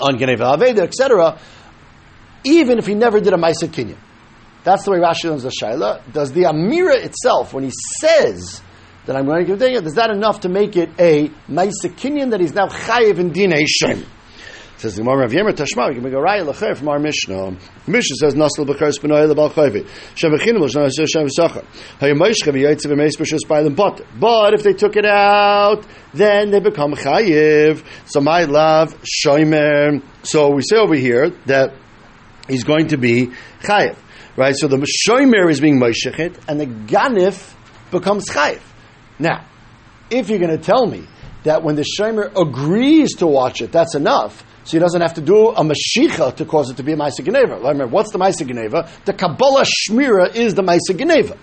on 0.00 0.18
Genev 0.18 0.38
Aveda, 0.38 0.80
etc., 0.80 1.38
even 2.44 2.78
if 2.78 2.86
he 2.86 2.94
never 2.94 3.20
did 3.20 3.32
a 3.32 3.38
Maisa 3.38 3.68
Kinyan? 3.68 3.98
That's 4.64 4.84
the 4.84 4.90
way 4.90 4.98
Rashi 4.98 5.24
learns 5.24 5.42
the 5.42 5.50
Shaila. 5.50 6.12
Does 6.12 6.32
the 6.32 6.42
Amira 6.42 7.04
itself, 7.04 7.52
when 7.52 7.64
he 7.64 7.72
says 8.00 8.62
that 9.06 9.14
I'm 9.14 9.26
going 9.26 9.46
to 9.46 9.56
give 9.56 9.62
it, 9.62 9.86
is 9.86 9.94
that 9.94 10.10
enough 10.10 10.40
to 10.40 10.48
make 10.48 10.76
it 10.76 10.90
a 10.98 11.28
Maisa 11.48 11.88
Kinyan 11.88 12.30
that 12.30 12.40
he's 12.40 12.54
now 12.54 12.68
Chayiv 12.68 13.18
in 13.18 13.30
Dina 13.30 13.56
Hashem? 13.56 14.06
Says 14.84 14.96
the 14.96 15.00
Gemara 15.00 15.20
Rav 15.20 15.30
Yemer 15.30 15.52
Tashma. 15.54 15.88
We 15.88 15.94
can 15.94 16.04
make 16.04 16.12
a 16.12 16.16
raya 16.16 16.44
lecher 16.44 16.76
from 16.76 16.90
our 16.90 16.98
Mishnah. 16.98 17.56
Mishnah 17.86 18.16
says 18.16 18.34
Nasal 18.34 18.66
b'char 18.66 18.92
spinoy 18.92 19.32
lebal 19.32 19.50
chayvi. 19.50 19.88
Shavachinu 20.14 20.60
l'shna 20.60 20.90
says 20.90 21.10
shav 21.10 21.30
sacher. 21.30 21.64
Hayamayshcha 22.00 22.52
v'yaytzev 22.52 22.92
v'meis 22.92 23.16
b'shus 23.16 23.48
b'aylim 23.48 23.78
pot. 23.78 24.02
But 24.20 24.52
if 24.52 24.62
they 24.62 24.74
took 24.74 24.96
it 24.96 25.06
out, 25.06 25.86
then 26.12 26.50
they 26.50 26.60
become 26.60 26.92
chayiv. 26.92 27.82
So 28.04 28.20
my 28.20 28.44
love 28.44 28.94
shomer. 29.04 30.02
So 30.22 30.50
we 30.50 30.60
say 30.60 30.76
over 30.76 30.94
here 30.94 31.30
that 31.46 31.72
he's 32.46 32.64
going 32.64 32.88
to 32.88 32.98
be 32.98 33.30
chayiv. 33.62 33.96
Right? 34.36 34.54
So 34.54 34.68
the 34.68 34.86
shomer 35.08 35.50
is 35.50 35.62
being 35.62 35.80
moishechet, 35.80 36.38
and 36.46 36.60
the 36.60 36.66
ganif 36.66 37.54
becomes 37.90 38.28
chayiv. 38.28 38.60
Now, 39.18 39.46
if 40.10 40.28
you're 40.28 40.40
going 40.40 40.58
to 40.58 40.62
tell 40.62 40.84
me 40.84 41.06
that 41.44 41.62
when 41.62 41.74
the 41.74 41.86
shomer 41.98 42.30
agrees 42.36 43.14
to 43.14 43.26
watch 43.26 43.62
it, 43.62 43.72
that's 43.72 43.94
enough 43.94 44.44
so 44.64 44.76
he 44.76 44.78
doesn't 44.78 45.00
have 45.00 45.14
to 45.14 45.20
do 45.20 45.50
a 45.50 45.62
Mashicha 45.62 46.36
to 46.36 46.44
cause 46.44 46.70
it 46.70 46.78
to 46.78 46.82
be 46.82 46.92
a 46.92 46.96
Maisa 46.96 47.24
Geneva. 47.24 47.56
Remember, 47.56 47.86
what's 47.86 48.12
the 48.12 48.18
Maisa 48.18 48.46
Geneva? 48.46 48.88
The 49.04 49.12
Kabbalah 49.12 49.64
Shmira 49.64 50.34
is 50.34 50.54
the 50.54 50.62
Maisa 50.62 50.96
Geneva. 50.96 51.36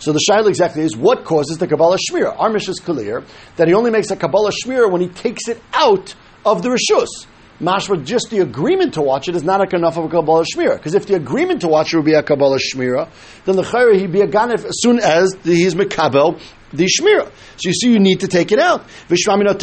So 0.00 0.12
the 0.12 0.20
shaila 0.30 0.48
exactly 0.48 0.82
is 0.84 0.96
what 0.96 1.24
causes 1.24 1.58
the 1.58 1.66
Kabbalah 1.66 1.96
Shmira. 1.96 2.38
Our 2.38 2.54
is 2.56 2.78
clear 2.78 3.24
that 3.56 3.66
he 3.66 3.74
only 3.74 3.90
makes 3.90 4.10
a 4.10 4.16
Kabbalah 4.16 4.52
Shmira 4.52 4.90
when 4.90 5.00
he 5.00 5.08
takes 5.08 5.48
it 5.48 5.60
out 5.72 6.14
of 6.44 6.62
the 6.62 6.68
Rishus. 6.68 7.26
Mashma, 7.60 8.04
just 8.04 8.30
the 8.30 8.38
agreement 8.38 8.94
to 8.94 9.02
watch 9.02 9.28
it 9.28 9.34
is 9.34 9.42
not 9.42 9.74
enough 9.74 9.96
of 9.96 10.04
a 10.04 10.08
Kabbalah 10.08 10.44
Shmira. 10.44 10.76
Because 10.76 10.94
if 10.94 11.06
the 11.06 11.16
agreement 11.16 11.62
to 11.62 11.68
watch 11.68 11.92
it 11.92 11.96
would 11.96 12.06
be 12.06 12.14
a 12.14 12.22
Kabbalah 12.22 12.58
Shmira, 12.58 13.08
then 13.44 13.56
the 13.56 13.62
Chayra 13.62 13.98
he'd 13.98 14.12
be 14.12 14.20
a 14.20 14.28
Ganef 14.28 14.64
as 14.64 14.80
soon 14.80 15.00
as 15.00 15.36
he's 15.42 15.74
Mekabel 15.74 16.40
the 16.72 16.84
shmira. 16.84 17.30
So 17.56 17.68
you 17.68 17.72
see, 17.72 17.92
you 17.92 17.98
need 17.98 18.20
to 18.20 18.28
take 18.28 18.52
it 18.52 18.58
out. 18.58 18.84
We 19.08 19.16
see 19.16 19.30
you're 19.30 19.38
not 19.38 19.58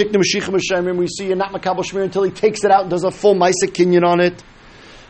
makabel 1.51 1.83
shmira 1.83 2.03
until 2.03 2.24
he 2.24 2.31
takes 2.31 2.63
it 2.63 2.71
out 2.71 2.81
and 2.81 2.89
does 2.89 3.03
a 3.03 3.12
full 3.12 3.35
ma'isa 3.35 3.67
kinyan 3.67 4.03
on 4.05 4.19
it. 4.21 4.43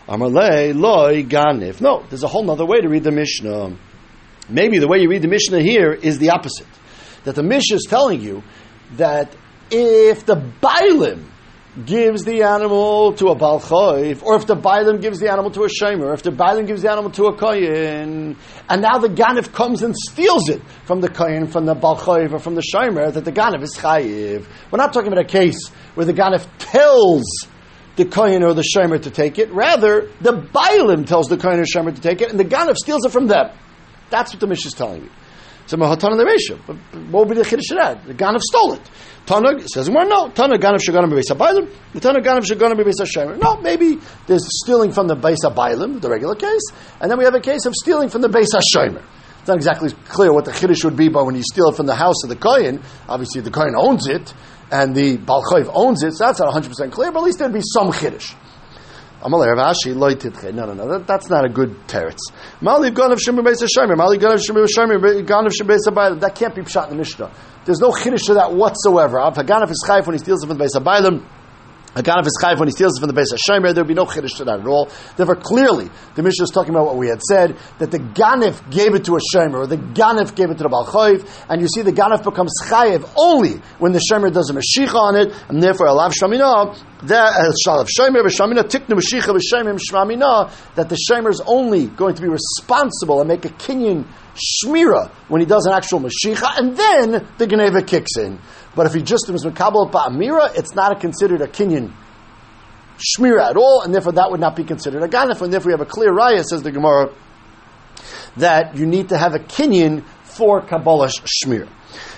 Ganif. 0.08 1.82
No, 1.82 2.04
there's 2.10 2.24
a 2.24 2.28
whole 2.28 2.50
other 2.52 2.66
way 2.66 2.80
to 2.80 2.88
read 2.88 3.04
the 3.04 3.12
Mishnah. 3.12 3.76
Maybe 4.48 4.78
the 4.78 4.88
way 4.88 5.00
you 5.00 5.10
read 5.10 5.24
the 5.24 5.28
Mishnah 5.28 5.62
here 5.62 5.92
is 5.92 6.20
the 6.20 6.30
opposite. 6.30 6.68
That 7.24 7.36
the 7.36 7.44
Mishnah 7.44 7.78
is 7.78 7.88
telling 7.90 8.22
you 8.22 8.44
that 8.98 9.36
if 9.72 10.26
the 10.26 10.36
Bailim 10.36 11.26
gives 11.84 12.24
the 12.24 12.44
animal 12.44 13.14
to 13.14 13.28
a 13.28 13.36
Balchoiv, 13.36 14.24
or 14.24 14.36
if 14.38 14.48
the 14.48 14.56
Bailim 14.56 15.02
gives 15.02 15.20
the 15.20 15.30
animal 15.30 15.52
to 15.52 15.64
a 15.64 15.68
Shemer, 15.68 16.14
if 16.14 16.24
the 16.24 16.32
Bailim 16.32 16.68
gives 16.68 16.84
the 16.84 16.92
animal 16.92 17.12
to 17.12 17.26
a 17.26 17.36
Koyin, 17.36 18.38
and 18.70 18.82
now 18.82 18.98
the 18.98 19.10
Ganif 19.10 19.52
comes 19.52 19.84
and 19.84 19.94
steals 19.96 20.48
it 20.48 20.62
from 20.86 21.02
the 21.02 21.10
Koyin, 21.10 21.52
from 21.52 21.66
the 21.66 21.76
Balchoiv, 21.76 22.32
or 22.32 22.40
from 22.40 22.56
the 22.56 22.62
Shemer, 22.62 23.12
that 23.12 23.26
the 23.26 23.32
Ganif 23.32 23.62
is 23.62 23.76
Chayiv. 23.76 24.46
We're 24.72 24.78
not 24.78 24.94
talking 24.94 25.12
about 25.12 25.26
a 25.26 25.28
case 25.28 25.68
where 25.96 26.06
the 26.06 26.14
Ganif 26.14 26.48
tells 26.60 27.48
the 27.98 28.06
Kohen 28.06 28.44
or 28.44 28.54
the 28.54 28.64
Shemer 28.76 29.02
to 29.02 29.10
take 29.10 29.38
it. 29.40 29.52
Rather, 29.52 30.10
the 30.22 30.34
Bailim 30.34 31.06
tells 31.06 31.28
the 31.28 31.38
Kohen 31.38 31.60
or 31.60 31.66
Shemer 31.66 31.94
to 31.94 32.02
take 32.02 32.22
it, 32.22 32.30
and 32.30 32.40
the 32.40 32.46
Ganif 32.46 32.76
steals 32.76 33.06
it 33.06 33.12
from 33.12 33.28
them. 33.28 33.52
That's 34.10 34.32
what 34.32 34.40
the 34.40 34.48
Mishnah 34.48 34.70
is 34.70 34.74
telling 34.74 35.04
you. 35.04 35.10
So 35.68 35.78
Mahatan 35.78 36.18
the 36.18 36.26
Resha. 36.26 36.60
But 36.66 36.76
what 37.12 37.28
would 37.28 37.36
be 37.36 37.42
the 37.42 37.48
Chiddush 37.48 37.72
of 37.72 38.06
The 38.06 38.14
Ganav 38.14 38.40
stole 38.42 38.74
it. 38.74 38.82
Tana 39.26 39.60
says, 39.68 39.90
well, 39.90 40.08
no. 40.08 40.30
Tana 40.30 40.58
Ganav 40.58 40.78
Shaganim 40.78 41.12
Beis 41.12 41.32
HaBailim. 41.32 41.74
The 41.94 42.00
Tana 42.00 42.22
Ganav 42.22 42.46
Shaganim 42.46 42.80
Beis 42.84 43.02
HaShemer. 43.02 43.40
No, 43.42 43.58
maybe 43.58 44.00
there's 44.28 44.46
stealing 44.64 44.92
from 44.92 45.08
the 45.08 45.16
Beis 45.16 45.38
HaBailim, 45.44 46.02
the 46.02 46.10
regular 46.10 46.36
case, 46.36 46.62
and 47.02 47.10
then 47.10 47.18
we 47.18 47.24
have 47.24 47.34
a 47.34 47.40
case 47.40 47.66
of 47.66 47.74
stealing 47.74 48.10
from 48.10 48.22
the 48.22 48.30
Beis 48.30 48.54
HaShemer. 48.54 49.02
It's 49.40 49.48
not 49.48 49.58
exactly 49.58 49.92
clear 50.06 50.32
what 50.32 50.46
the 50.46 50.52
Chiddush 50.52 50.84
would 50.84 50.96
be, 50.96 51.10
but 51.10 51.26
when 51.26 51.36
you 51.36 51.44
steal 51.44 51.70
it 51.70 51.76
from 51.76 51.88
the 51.88 51.96
house 51.96 52.24
of 52.24 52.30
the 52.30 52.36
Kohen, 52.36 52.82
obviously 53.08 53.42
the 53.42 53.52
Kohen 53.52 53.74
owns 53.76 54.08
it, 54.08 54.34
and 54.72 54.96
the 54.96 55.18
Balchoiv 55.18 55.70
owns 55.74 56.04
it, 56.04 56.14
so 56.14 56.26
that's 56.26 56.40
not 56.40 56.54
100% 56.54 56.92
clear, 56.92 57.12
but 57.12 57.20
at 57.20 57.26
least 57.26 57.40
there'd 57.40 57.54
be 57.54 57.62
some 57.62 57.92
Chiddush. 57.92 58.36
Amalei 59.26 59.48
Rav 59.56 59.74
Ashi 59.74 59.96
loy 59.96 60.14
titche. 60.14 60.54
No, 60.54 60.66
no, 60.66 60.74
no. 60.74 60.88
That, 60.88 61.08
that's 61.08 61.30
not 61.32 61.46
a 61.46 61.50
good 61.50 61.88
teretz. 61.88 62.32
Mali 62.62 62.92
ganav 62.92 63.18
shemir 63.18 63.44
beis 63.44 63.58
hashemer. 63.60 63.98
Mali 63.98 64.20
ganav 64.20 64.38
shemir 64.38 64.68
shemir 64.68 65.26
ganav 65.26 65.50
shemir 65.50 65.76
beis 65.76 66.20
That 66.20 66.36
can't 66.36 66.54
be 66.54 66.62
pshat 66.62 66.86
in 66.86 66.90
the 66.92 66.98
Mishnah. 66.98 67.32
There's 67.66 67.80
no 67.80 67.90
chiddush 67.90 68.28
to 68.28 68.36
that 68.36 68.54
whatsoever. 68.54 69.20
Av 69.20 69.36
haganav 69.36 69.72
is 69.72 69.84
chayif 69.88 70.06
when 70.06 70.14
he 70.14 70.20
steals 70.20 70.44
it 70.44 70.48
from 70.48 70.60
the 70.60 70.64
beis 70.64 70.80
habaylim. 70.80 71.26
A 71.98 72.04
Ganav 72.04 72.28
is 72.28 72.38
chayv 72.44 72.60
when 72.60 72.68
he 72.68 72.74
steals 72.74 72.98
it 72.98 73.00
from 73.00 73.08
the 73.08 73.14
base 73.14 73.32
of 73.32 73.40
Shemer. 73.40 73.74
There 73.74 73.82
would 73.82 73.88
be 73.88 73.94
no 73.94 74.06
chiddush 74.06 74.36
to 74.38 74.44
that 74.46 74.60
at 74.60 74.68
all. 74.68 74.90
Therefore, 75.16 75.38
clearly, 75.38 75.90
the 76.16 76.24
Mishnah 76.24 76.44
is 76.44 76.50
talking 76.50 76.72
about 76.72 76.88
what 76.88 76.98
we 76.98 77.08
had 77.08 77.22
said 77.22 77.56
that 77.80 77.90
the 77.90 78.00
Ganav 78.00 78.70
gave 78.70 78.96
it 78.96 79.06
to 79.06 79.16
a 79.16 79.20
Shemer, 79.34 79.60
or 79.60 79.68
the 79.68 79.78
Ganav 79.78 80.36
gave 80.36 80.52
it 80.52 80.58
to 80.58 80.64
the 80.64 80.70
Balchayv, 80.70 81.26
and 81.48 81.62
you 81.62 81.70
see 81.70 81.84
the 81.84 81.94
Ganav 81.94 82.22
becomes 82.26 82.52
chayiv 82.66 83.10
only 83.16 83.62
when 83.80 83.94
the 83.94 84.02
Shemer 84.12 84.30
does 84.34 84.50
a 84.50 84.54
Mashiach 84.54 84.94
on 84.94 85.16
it, 85.16 85.34
and 85.48 85.64
therefore, 85.64 85.88
Alav 85.88 86.12
Shlamina, 86.12 86.76
uh, 90.26 90.50
that 90.76 90.90
the 90.90 90.98
Shemer 91.10 91.30
is 91.30 91.42
only 91.46 91.88
going 91.88 92.16
to 92.16 92.22
be 92.22 92.28
responsible 92.28 93.22
and 93.22 93.30
make 93.30 93.46
a 93.46 93.50
kinyan 93.50 94.06
Shmira 94.36 95.10
when 95.30 95.40
he 95.40 95.48
does 95.48 95.66
an 95.66 95.74
actual 95.74 96.02
Mashiach, 96.02 96.58
and 96.58 96.76
then 96.76 97.26
the 97.38 97.48
Geneva 97.48 97.82
kicks 97.84 98.18
in. 98.18 98.40
But 98.76 98.88
if 98.88 98.94
he 98.94 99.02
just 99.02 99.30
was 99.30 99.46
Makabal 99.46 99.92
Ba'amira, 99.92 100.56
it's 100.58 100.76
not 100.76 100.92
a 100.92 100.96
considered 101.00 101.42
a 101.42 101.48
Kenyan 101.48 101.94
Shmira 102.98 103.50
at 103.50 103.58
all, 103.58 103.82
and 103.84 103.94
therefore 103.94 104.14
that 104.14 104.32
would 104.32 104.40
not 104.40 104.56
be 104.56 104.64
considered 104.64 105.04
a 105.04 105.08
Ganef, 105.08 105.42
and 105.42 105.52
therefore 105.52 105.68
we 105.68 105.74
have 105.74 105.82
a 105.82 105.86
clear 105.86 106.12
raya, 106.12 106.44
says 106.44 106.64
the 106.64 106.72
Gemara, 106.72 107.14
that 108.38 108.76
you 108.78 108.86
need 108.86 109.10
to 109.10 109.18
have 109.18 109.34
a 109.34 109.40
Kenyan 109.40 110.06
for 110.24 110.62
Kabbalah 110.62 111.10
Shmira. 111.10 111.70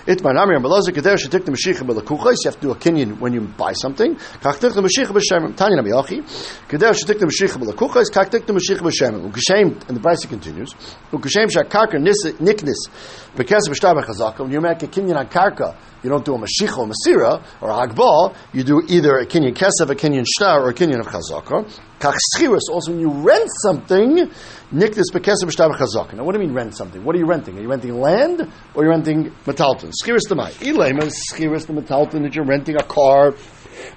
Itmar 0.07 0.37
Amir 0.41 0.59
Belazer 0.59 0.93
Kader 0.95 1.17
should 1.17 1.33
take 1.33 1.43
the 1.43 1.51
Mashiach 1.51 1.81
Belakuchais. 1.85 2.37
You 2.45 2.51
have 2.51 2.55
to 2.55 2.61
do 2.61 2.71
a 2.71 2.75
kinyan 2.75 3.19
when 3.19 3.33
you 3.33 3.41
buy 3.41 3.73
something. 3.73 4.15
Kach 4.15 4.57
take 4.57 4.73
the 4.73 4.81
B'Shem. 4.81 5.53
Tanya 5.57 5.81
Nabi 5.81 5.91
Achi. 5.91 6.21
Kader 6.69 6.93
should 6.93 7.07
take 7.07 7.19
the. 7.19 7.25
Kach 7.25 8.31
take 8.31 8.45
the 8.45 8.53
B'Shem. 8.53 9.29
Ukashem 9.29 9.89
and 9.89 9.97
the 9.97 9.99
price 9.99 10.25
continues. 10.25 10.73
Ukashem 11.11 11.49
Shakarka 11.49 11.99
Niknis. 11.99 12.87
Bekes 13.35 13.67
B'Shtar 13.67 14.01
B'Chazaka. 14.01 14.39
When 14.39 14.51
you 14.51 14.61
make 14.61 14.81
a 14.81 14.87
kinyan 14.87 15.17
on 15.17 15.27
Karka, 15.27 15.75
you 16.01 16.09
don't 16.09 16.23
do 16.23 16.35
a 16.35 16.37
Mashiach 16.37 16.77
or 16.77 16.87
Masira 16.87 17.43
or 17.59 17.69
Hagbal. 17.71 18.33
You 18.53 18.63
do 18.63 18.81
either 18.87 19.17
a 19.17 19.25
kinyan 19.25 19.55
Kesev, 19.55 19.89
a 19.89 19.95
kinyan 19.95 20.25
Shtar, 20.25 20.61
or 20.61 20.69
a 20.69 20.73
kinyan 20.73 21.01
of 21.01 21.07
Chazaka. 21.07 21.65
Kach 21.99 22.15
Schiris. 22.35 22.69
Also, 22.71 22.91
when 22.91 22.99
you 22.99 23.09
rent 23.09 23.49
something, 23.63 24.29
Niknis 24.71 25.11
Bekes 25.11 25.43
B'Shtar 25.43 25.71
B'Chazaka. 25.71 26.13
Now, 26.13 26.23
what 26.23 26.35
do 26.35 26.41
you 26.41 26.47
mean 26.47 26.55
rent 26.55 26.75
something? 26.75 27.03
What 27.03 27.15
are 27.15 27.19
you 27.19 27.25
renting? 27.25 27.57
Are 27.57 27.61
you 27.61 27.69
renting 27.69 27.99
land 27.99 28.41
or 28.75 28.81
are 28.81 28.85
you 28.85 28.91
renting 28.91 29.31
metalton? 29.45 29.91
Schiris 30.03 30.27
the 30.29 30.35
mai. 30.35 30.51
Ilema 30.51 31.11
schiris 31.11 31.65
the 31.65 31.73
metalton 31.73 32.21
that 32.23 32.35
you're 32.35 32.45
renting 32.45 32.75
a 32.75 32.83
car. 32.83 33.31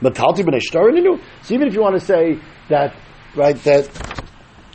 Metalton 0.01 0.47
b'nei 0.47 0.61
shtarin 0.61 1.21
So 1.43 1.55
even 1.55 1.69
if 1.69 1.75
you 1.75 1.83
want 1.83 1.99
to 1.99 2.05
say 2.05 2.41
that, 2.69 2.95
right, 3.37 3.57
that 3.65 3.87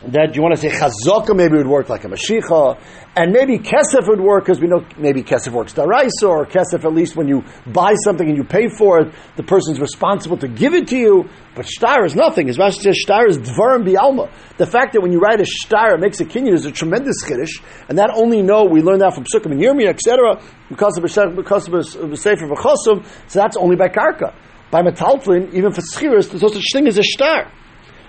that 0.04 0.36
you 0.36 0.42
want 0.42 0.54
to 0.54 0.60
say 0.60 0.68
chazaka 0.68 1.34
maybe 1.34 1.54
it 1.54 1.58
would 1.58 1.66
work 1.66 1.88
like 1.88 2.04
a 2.04 2.08
mashicha, 2.08 2.78
and 3.16 3.32
maybe 3.32 3.58
kesef 3.58 4.06
would 4.06 4.20
work 4.20 4.44
because 4.44 4.60
we 4.60 4.66
know 4.66 4.84
maybe 4.98 5.22
kesef 5.22 5.52
works 5.52 5.72
daraisa, 5.72 6.28
or 6.28 6.44
kesef 6.44 6.84
at 6.84 6.92
least 6.92 7.16
when 7.16 7.28
you 7.28 7.42
buy 7.66 7.94
something 8.04 8.28
and 8.28 8.36
you 8.36 8.44
pay 8.44 8.68
for 8.68 9.00
it, 9.00 9.14
the 9.36 9.42
person's 9.42 9.80
responsible 9.80 10.36
to 10.36 10.48
give 10.48 10.74
it 10.74 10.88
to 10.88 10.96
you. 10.98 11.28
But 11.54 11.66
shtar 11.66 12.04
is 12.04 12.14
nothing. 12.14 12.50
As 12.50 12.58
Rashi 12.58 12.80
says, 12.80 12.98
shtar 12.98 13.26
is 13.26 13.38
dvarim 13.38 13.88
bialma. 13.88 14.30
The 14.58 14.66
fact 14.66 14.92
that 14.92 15.00
when 15.00 15.12
you 15.12 15.18
write 15.18 15.40
a 15.40 15.46
shtar, 15.46 15.94
it 15.94 16.00
makes 16.00 16.20
a 16.20 16.26
kinyan 16.26 16.52
is 16.52 16.66
a 16.66 16.72
tremendous 16.72 17.24
chiddush, 17.24 17.62
and 17.88 17.96
that 17.96 18.10
only 18.14 18.42
know 18.42 18.64
we 18.64 18.82
learned 18.82 19.00
that 19.00 19.14
from 19.14 19.24
Sukkim 19.24 19.52
and 19.52 19.60
Yirmiyah, 19.60 19.88
etc. 19.88 20.42
Because 20.68 20.98
of 20.98 21.04
a 21.04 21.30
because 21.30 21.68
of 21.68 21.74
a 22.12 22.16
sefer 22.16 22.46
so 22.76 23.02
that's 23.32 23.56
only 23.56 23.76
by 23.76 23.88
karka. 23.88 24.34
By 24.70 24.82
metaltlin, 24.82 25.54
even 25.54 25.72
for 25.72 25.80
schiris, 25.80 26.28
there's 26.28 26.42
no 26.42 26.48
such 26.48 26.64
thing 26.72 26.86
as 26.86 26.98
a 26.98 27.02
shtar. 27.02 27.50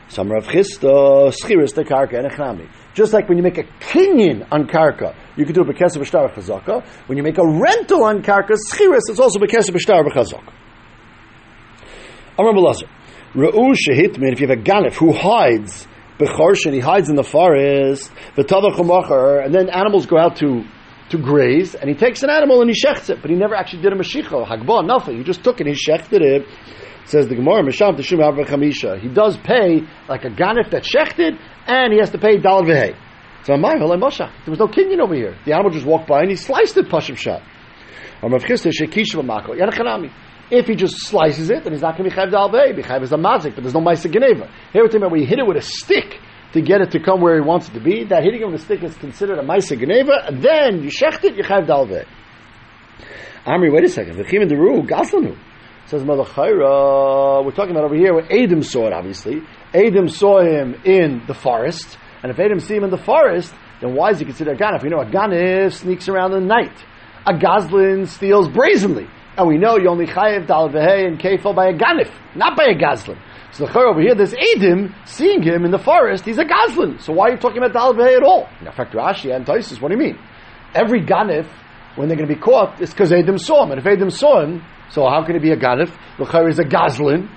Some 0.09 0.31
Rav 0.31 0.47
Chisda, 0.47 1.33
Schiris, 1.33 1.73
the 1.73 1.83
Karka, 1.83 2.17
and 2.17 2.31
Echnami. 2.31 2.69
Just 2.93 3.13
like 3.13 3.27
when 3.27 3.37
you 3.37 3.43
make 3.43 3.57
a 3.57 3.63
kinyan 3.63 4.47
on 4.51 4.67
Karka, 4.67 5.13
you 5.35 5.45
can 5.45 5.53
do 5.53 5.61
a 5.61 5.65
Bekesa 5.65 5.97
B'Shtar. 5.97 6.83
When 7.07 7.17
you 7.17 7.23
make 7.23 7.37
a 7.37 7.45
rental 7.45 8.03
on 8.03 8.23
Karka, 8.23 8.55
Schiris, 8.71 9.01
it's 9.09 9.19
also 9.19 9.39
Bekesa 9.39 9.69
B'Shtar 9.69 10.03
Chazaka. 10.07 10.53
Amar 12.39 12.53
Belazar. 12.53 12.89
Ra'u 13.35 13.75
Shehitmin, 13.75 14.31
if 14.31 14.39
you 14.39 14.47
have 14.47 14.57
a 14.57 14.61
Ganif 14.61 14.93
who 14.93 15.11
hides, 15.11 15.87
he 16.19 16.79
hides 16.79 17.09
in 17.09 17.15
the 17.15 17.23
forest, 17.23 18.11
V'tavach 18.35 19.45
and 19.45 19.53
then 19.53 19.69
animals 19.69 20.05
go 20.05 20.17
out 20.17 20.37
to 20.37 20.63
to 21.09 21.17
graze, 21.17 21.73
and 21.73 21.89
he 21.89 21.95
takes 21.95 22.23
an 22.23 22.29
animal 22.29 22.61
and 22.61 22.69
he 22.69 22.75
shechts 22.75 23.09
it, 23.09 23.21
but 23.21 23.31
he 23.31 23.37
never 23.37 23.55
actually 23.55 23.81
did 23.81 23.93
a 23.93 23.95
mashicha, 23.95 24.45
hagbah, 24.45 24.85
nothing. 24.85 25.17
He 25.17 25.23
just 25.23 25.43
took 25.43 25.61
it, 25.61 25.67
he 25.67 25.73
shechted 25.73 26.21
it, 26.21 26.45
Says 27.07 27.27
the 27.27 27.35
Gemara, 27.35 27.63
Misham 27.63 27.95
Tashim 27.95 28.19
Chamisha. 28.45 28.99
He 28.99 29.07
does 29.07 29.37
pay 29.37 29.81
like 30.09 30.25
a 30.25 30.29
ganif 30.29 30.71
that 30.71 30.83
shechted, 30.83 31.39
and 31.65 31.93
he 31.93 31.99
has 31.99 32.09
to 32.11 32.17
pay 32.17 32.37
Dal 32.37 32.63
Vehei. 32.63 32.95
So 33.43 33.55
my 33.55 33.77
There 33.77 33.87
was 33.87 34.59
no 34.59 34.67
kinyan 34.67 34.99
over 34.99 35.15
here. 35.15 35.37
The 35.45 35.53
animal 35.53 35.71
just 35.71 35.85
walked 35.85 36.07
by 36.07 36.19
and 36.19 36.29
he 36.29 36.35
sliced 36.35 36.75
it 36.75 36.89
Pashim 36.89 37.15
Shot. 37.15 37.41
If 40.49 40.65
he 40.65 40.75
just 40.75 41.05
slices 41.05 41.49
it, 41.49 41.63
then 41.63 41.71
he's 41.71 41.81
not 41.81 41.97
going 41.97 42.09
to 42.09 42.15
be 42.15 42.21
chayv 42.21 42.31
dal 42.31 42.49
vei. 42.49 42.73
Be 42.73 42.81
chayv 42.81 43.03
is 43.03 43.13
a 43.13 43.15
mazik, 43.15 43.55
but 43.55 43.63
there's 43.63 43.73
no 43.73 43.79
ma'isa 43.79 44.11
geneva. 44.11 44.51
Here 44.73 44.81
we're 44.81 44.87
talking 44.87 45.03
about 45.03 45.17
you 45.17 45.25
hit 45.25 45.39
it 45.39 45.47
with 45.47 45.55
a 45.55 45.61
stick 45.61 46.19
to 46.51 46.61
get 46.61 46.81
it 46.81 46.91
to 46.91 46.99
come 46.99 47.21
where 47.21 47.35
he 47.35 47.41
wants 47.41 47.69
it 47.69 47.73
to 47.75 47.79
be. 47.79 48.03
That 48.03 48.23
hitting 48.23 48.41
it 48.41 48.45
with 48.45 48.61
a 48.61 48.63
stick 48.65 48.83
is 48.83 48.97
considered 48.97 49.39
a 49.39 49.43
ma'isa 49.43 49.79
geneva, 49.79 50.29
then 50.31 50.83
you 50.83 50.89
shecht 50.89 51.23
it, 51.23 51.35
you 51.35 51.43
chayv 51.43 51.67
dal 51.67 51.85
vei. 51.85 52.03
Amri, 53.45 53.71
wait 53.71 53.85
a 53.85 53.87
second. 53.87 54.17
V'chim 54.17 54.41
in 54.41 54.49
the 54.49 54.57
rule, 54.57 54.83
gaslanu. 54.83 55.37
Says 55.87 56.03
Malachaira, 56.03 57.45
we're 57.45 57.51
talking 57.51 57.71
about 57.71 57.85
over 57.85 57.95
here 57.95 58.13
where 58.13 58.25
Adam 58.29 58.61
saw 58.61 58.87
it, 58.87 58.93
obviously. 58.93 59.41
Adam 59.73 60.09
saw 60.09 60.41
him 60.41 60.75
in 60.83 61.21
the 61.27 61.33
forest, 61.33 61.97
and 62.21 62.29
if 62.29 62.37
Adam 62.37 62.59
see 62.59 62.75
him 62.75 62.83
in 62.83 62.89
the 62.89 62.97
forest, 62.97 63.53
then 63.79 63.95
why 63.95 64.09
is 64.09 64.19
he 64.19 64.25
considered 64.25 64.59
a 64.59 64.61
ganif? 64.61 64.83
We 64.83 64.89
know 64.89 64.99
a 64.99 65.05
ganif 65.05 65.71
sneaks 65.71 66.09
around 66.09 66.33
in 66.33 66.41
the 66.41 66.47
night. 66.47 66.77
A 67.25 67.31
gazlin 67.33 68.05
steals 68.05 68.49
brazenly. 68.49 69.07
And 69.37 69.47
we 69.47 69.57
know 69.57 69.77
you 69.77 69.87
only 69.87 70.07
chayev 70.07 70.45
dal 70.45 70.67
vehe 70.67 71.07
and 71.07 71.19
kefil 71.19 71.55
by 71.55 71.67
a 71.67 71.73
ganif, 71.73 72.11
not 72.35 72.57
by 72.57 72.65
a 72.65 72.75
gazlin. 72.75 73.17
So 73.53 73.65
the 73.65 73.79
over 73.79 74.01
here, 74.01 74.13
there's 74.13 74.33
Adam 74.33 74.93
seeing 75.05 75.41
him 75.41 75.63
in 75.63 75.71
the 75.71 75.79
forest. 75.79 76.25
He's 76.25 76.37
a 76.37 76.43
gazlin. 76.43 77.01
So 77.01 77.13
why 77.13 77.29
are 77.29 77.31
you 77.31 77.37
talking 77.37 77.59
about 77.59 77.71
dal 77.71 77.93
vehe 77.93 78.17
at 78.17 78.23
all? 78.23 78.49
In 78.59 78.69
fact, 78.73 78.91
Rashi 78.93 79.33
and 79.33 79.45
Taisus, 79.45 79.79
what 79.79 79.87
do 79.87 79.93
you 79.93 80.03
mean? 80.03 80.19
Every 80.75 80.99
ganif, 80.99 81.47
when 81.95 82.09
they're 82.09 82.17
going 82.17 82.27
to 82.27 82.35
be 82.35 82.41
caught, 82.41 82.81
is 82.81 82.89
because 82.89 83.13
Adam 83.13 83.37
saw 83.37 83.63
him. 83.63 83.71
And 83.71 83.79
if 83.79 83.87
Adam 83.87 84.09
saw 84.09 84.41
him, 84.43 84.63
so 84.89 85.07
how 85.07 85.23
can 85.25 85.35
it 85.35 85.41
be 85.41 85.51
a 85.51 85.57
ganif? 85.57 85.91
L'chayr 86.19 86.49
is 86.49 86.59
a 86.59 86.63
gazlin. 86.63 87.29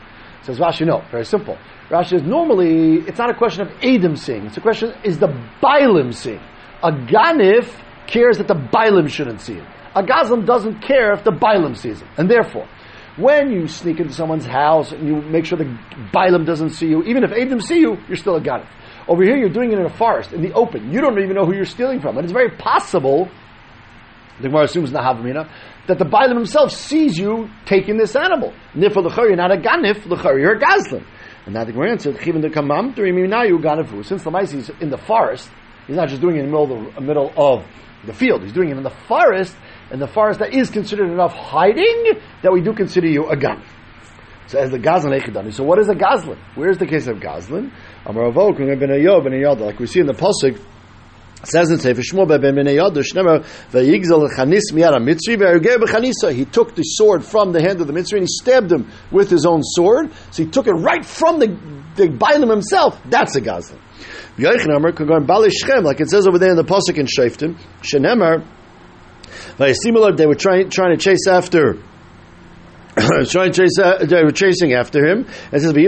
Says 0.42 0.58
Rashi, 0.58 0.86
no, 0.86 1.02
very 1.10 1.24
simple. 1.24 1.58
Rashi 1.88 2.10
says 2.10 2.22
normally 2.22 2.98
it's 3.06 3.18
not 3.18 3.30
a 3.30 3.34
question 3.34 3.62
of 3.62 3.72
Adam 3.82 4.16
seeing. 4.16 4.46
It's 4.46 4.56
a 4.56 4.60
question 4.60 4.94
is 5.04 5.18
the 5.18 5.28
Bailim 5.62 6.14
seeing. 6.14 6.40
A 6.82 6.92
ganif 6.92 7.68
cares 8.06 8.38
that 8.38 8.48
the 8.48 8.54
Bailim 8.54 9.08
shouldn't 9.08 9.40
see 9.40 9.54
it. 9.54 9.64
A 9.94 10.02
gazlim 10.02 10.46
doesn't 10.46 10.80
care 10.82 11.12
if 11.12 11.24
the 11.24 11.32
Bailim 11.32 11.76
sees 11.76 12.00
it, 12.00 12.08
and 12.16 12.30
therefore. 12.30 12.68
When 13.16 13.50
you 13.50 13.66
sneak 13.66 13.98
into 13.98 14.14
someone's 14.14 14.46
house 14.46 14.92
and 14.92 15.06
you 15.06 15.20
make 15.20 15.44
sure 15.44 15.58
the 15.58 15.76
Bailim 16.14 16.46
doesn't 16.46 16.70
see 16.70 16.86
you, 16.86 17.02
even 17.02 17.24
if 17.24 17.32
Adam 17.32 17.60
see 17.60 17.80
you, 17.80 17.98
you're 18.06 18.16
still 18.16 18.36
a 18.36 18.40
ganif. 18.40 18.68
Over 19.08 19.24
here, 19.24 19.36
you're 19.36 19.48
doing 19.48 19.72
it 19.72 19.78
in 19.78 19.84
a 19.84 19.90
forest, 19.90 20.32
in 20.32 20.40
the 20.40 20.52
open. 20.52 20.92
You 20.92 21.00
don't 21.00 21.18
even 21.18 21.34
know 21.34 21.44
who 21.44 21.54
you're 21.54 21.64
stealing 21.64 22.00
from. 22.00 22.16
And 22.16 22.24
it's 22.24 22.32
very 22.32 22.50
possible 22.50 23.28
the 24.40 24.48
Gemara 24.48 24.64
assumes 24.64 24.90
Nahavamina, 24.90 25.48
that 25.86 25.98
the 25.98 26.04
Bailam 26.04 26.36
himself 26.36 26.72
sees 26.72 27.18
you 27.18 27.50
taking 27.66 27.96
this 27.96 28.14
animal. 28.16 28.52
Nifal 28.74 29.04
l'chari, 29.04 29.28
you're 29.28 29.36
not 29.36 29.52
a 29.52 29.56
ganif, 29.56 30.06
l'chari, 30.06 30.42
you're 30.42 30.56
a 30.56 30.60
gazlin. 30.60 31.04
And 31.46 31.54
now 31.54 31.64
the 31.64 31.72
Gemara 31.72 31.92
answered, 31.92 32.16
Chivin 32.16 32.42
the 32.42 32.48
kamam, 32.48 32.96
you 32.96 33.58
ganifu. 33.58 34.04
Since 34.04 34.22
the 34.22 34.30
mice 34.30 34.52
is 34.52 34.70
in 34.80 34.90
the 34.90 34.98
forest, 34.98 35.50
he's 35.86 35.96
not 35.96 36.08
just 36.08 36.20
doing 36.20 36.36
it 36.36 36.40
in 36.40 36.46
the 36.46 36.50
middle 36.50 36.86
of 36.86 36.94
the, 36.94 37.00
middle 37.00 37.32
of 37.36 37.66
the 38.04 38.14
field, 38.14 38.42
he's 38.42 38.52
doing 38.52 38.70
it 38.70 38.76
in 38.76 38.82
the 38.82 38.90
forest, 38.90 39.54
and 39.90 40.00
the 40.00 40.06
forest 40.06 40.38
that 40.40 40.54
is 40.54 40.70
considered 40.70 41.10
enough 41.10 41.32
hiding 41.32 42.12
that 42.42 42.52
we 42.52 42.60
do 42.60 42.72
consider 42.72 43.08
you 43.08 43.26
a 43.26 43.36
ganif. 43.36 43.66
So 44.50 44.58
as 44.58 44.70
the 44.72 44.78
Gazlan 44.78 45.16
Echidani. 45.16 45.52
So 45.52 45.62
what 45.62 45.78
is 45.78 45.88
a 45.88 45.94
Gazlan? 45.94 46.36
Where's 46.56 46.76
the 46.76 46.86
case 46.86 47.06
of 47.06 47.18
Gazlan? 47.18 47.70
Like 48.04 49.78
we 49.78 49.86
see 49.86 50.00
in 50.00 50.06
the 50.06 50.12
Pasuk, 50.12 50.60
says 51.44 51.70
in 51.70 51.78
Sefer 51.78 52.02
Shmuel 52.02 52.28
ben 52.28 52.54
Bnei 52.54 52.76
Yodah 52.76 53.02
Shnemer 53.02 53.44
vayigzel 53.70 54.28
chanis 54.36 54.72
miyara 54.72 55.00
mitzri 55.00 55.36
ve'erger 55.36 55.76
b'chanisa. 55.76 56.32
He 56.32 56.44
took 56.44 56.74
the 56.74 56.82
sword 56.82 57.24
from 57.24 57.52
the 57.52 57.60
hand 57.60 57.80
of 57.80 57.86
the 57.86 57.92
mitzri 57.92 58.18
and 58.18 58.22
he 58.22 58.26
stabbed 58.28 58.70
him 58.70 58.90
with 59.10 59.30
his 59.30 59.46
own 59.46 59.62
sword. 59.62 60.12
So 60.30 60.44
he 60.44 60.50
took 60.50 60.66
it 60.66 60.72
right 60.72 61.04
from 61.04 61.38
the 61.38 61.48
the 61.96 62.08
Bailam 62.08 62.50
himself. 62.50 63.00
That's 63.04 63.36
a 63.36 63.40
Gazlan. 63.40 63.78
Go 64.38 65.16
in 65.16 65.26
Bali 65.26 65.50
Shchem, 65.50 65.82
like 65.82 66.00
it 66.00 66.08
says 66.08 66.26
over 66.26 66.38
there 66.38 66.50
in 66.50 66.56
the 66.56 66.64
pasuk 66.64 66.96
in 66.96 67.06
Shaftim. 67.06 67.58
Shenemer, 67.82 68.46
similar, 69.82 70.14
they 70.14 70.26
were 70.26 70.34
trying 70.34 70.70
trying 70.70 70.96
to 70.96 71.02
chase 71.02 71.26
after 71.28 71.78
trying 73.28 73.52
to 73.52 73.68
uh, 73.80 74.04
they 74.04 74.24
were 74.24 74.32
chasing 74.32 74.72
after 74.72 75.06
him. 75.06 75.24
And 75.52 75.62
says, 75.62 75.72
They 75.72 75.86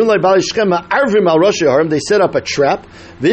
set 1.99 2.21
up 2.21 2.35
a 2.37 2.41
trap. 2.41 2.87
And 3.21 3.33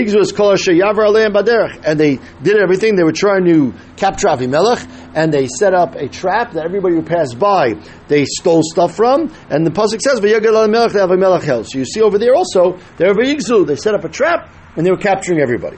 they 2.00 2.20
did 2.42 2.58
everything. 2.58 2.96
They 2.96 3.04
were 3.04 3.12
trying 3.12 3.46
to 3.46 3.74
capture 3.96 4.28
Avimelech, 4.28 5.12
and 5.14 5.32
they 5.32 5.48
set 5.48 5.76
up 5.76 5.94
a 5.94 6.08
trap 6.10 6.54
that 6.54 6.66
everybody 6.66 6.96
who 6.96 7.04
passed 7.04 7.38
by, 7.38 7.76
they 8.08 8.26
stole 8.26 8.64
stuff 8.64 8.96
from. 8.96 9.32
And 9.52 9.68
the 9.68 9.72
Pasuk 9.72 10.02
says, 10.02 10.20
So 10.20 11.78
you 11.78 11.86
see 11.86 12.02
over 12.02 12.18
there 12.18 12.34
also, 12.36 12.80
they're 12.98 13.14
They 13.14 13.76
set 13.76 13.94
up 13.94 14.04
a 14.04 14.10
trap, 14.10 14.50
and 14.76 14.86
they 14.86 14.90
were 14.90 14.98
capturing 14.98 15.42
everybody. 15.42 15.78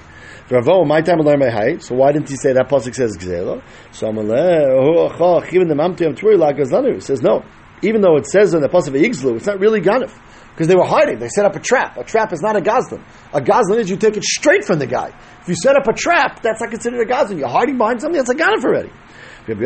Ravo, 0.50 0.86
my 0.86 1.02
time 1.02 1.20
learn 1.20 1.40
my 1.40 1.50
height. 1.50 1.82
So 1.82 1.96
why 1.96 2.12
didn't 2.12 2.30
he 2.30 2.36
say 2.36 2.52
that 2.54 2.68
pasuk 2.68 2.94
says 2.94 3.18
gzela? 3.18 3.62
So 3.94 4.08
He 6.94 7.00
says 7.00 7.22
no 7.22 7.44
even 7.82 8.02
though 8.02 8.18
it 8.18 8.26
says 8.28 8.54
in 8.54 8.62
the 8.62 8.70
Pasuk 8.70 9.00
Yigzlu, 9.00 9.38
it's 9.38 9.46
not 9.48 9.60
really 9.60 9.82
Ganif. 9.82 10.14
Because 10.52 10.68
they 10.68 10.76
were 10.76 10.86
hiding. 10.86 11.18
They 11.20 11.30
set 11.30 11.46
up 11.46 11.56
a 11.56 11.60
trap. 11.60 11.98
A 11.98 12.04
trap 12.04 12.34
is 12.34 12.42
not 12.42 12.56
a 12.58 12.62
Gazlan. 12.62 13.04
A 13.34 13.40
Gazlan 13.40 13.80
is 13.80 13.90
you 13.90 13.96
take 13.98 14.18
it 14.18 14.24
straight 14.24 14.66
from 14.66 14.80
the 14.80 14.88
guy. 14.88 15.12
If 15.42 15.48
you 15.48 15.56
set 15.56 15.78
up 15.78 15.88
a 15.88 15.94
trap, 15.94 16.42
that's 16.42 16.60
not 16.60 16.70
considered 16.70 17.02
a 17.02 17.12
Gazlan. 17.12 17.40
You're 17.40 17.48
hiding 17.48 17.78
behind 17.78 18.02
something 18.02 18.18
that's 18.18 18.30
a 18.30 18.36
Ganif 18.36 18.64
already. 18.64 18.92
Rabbi 19.48 19.64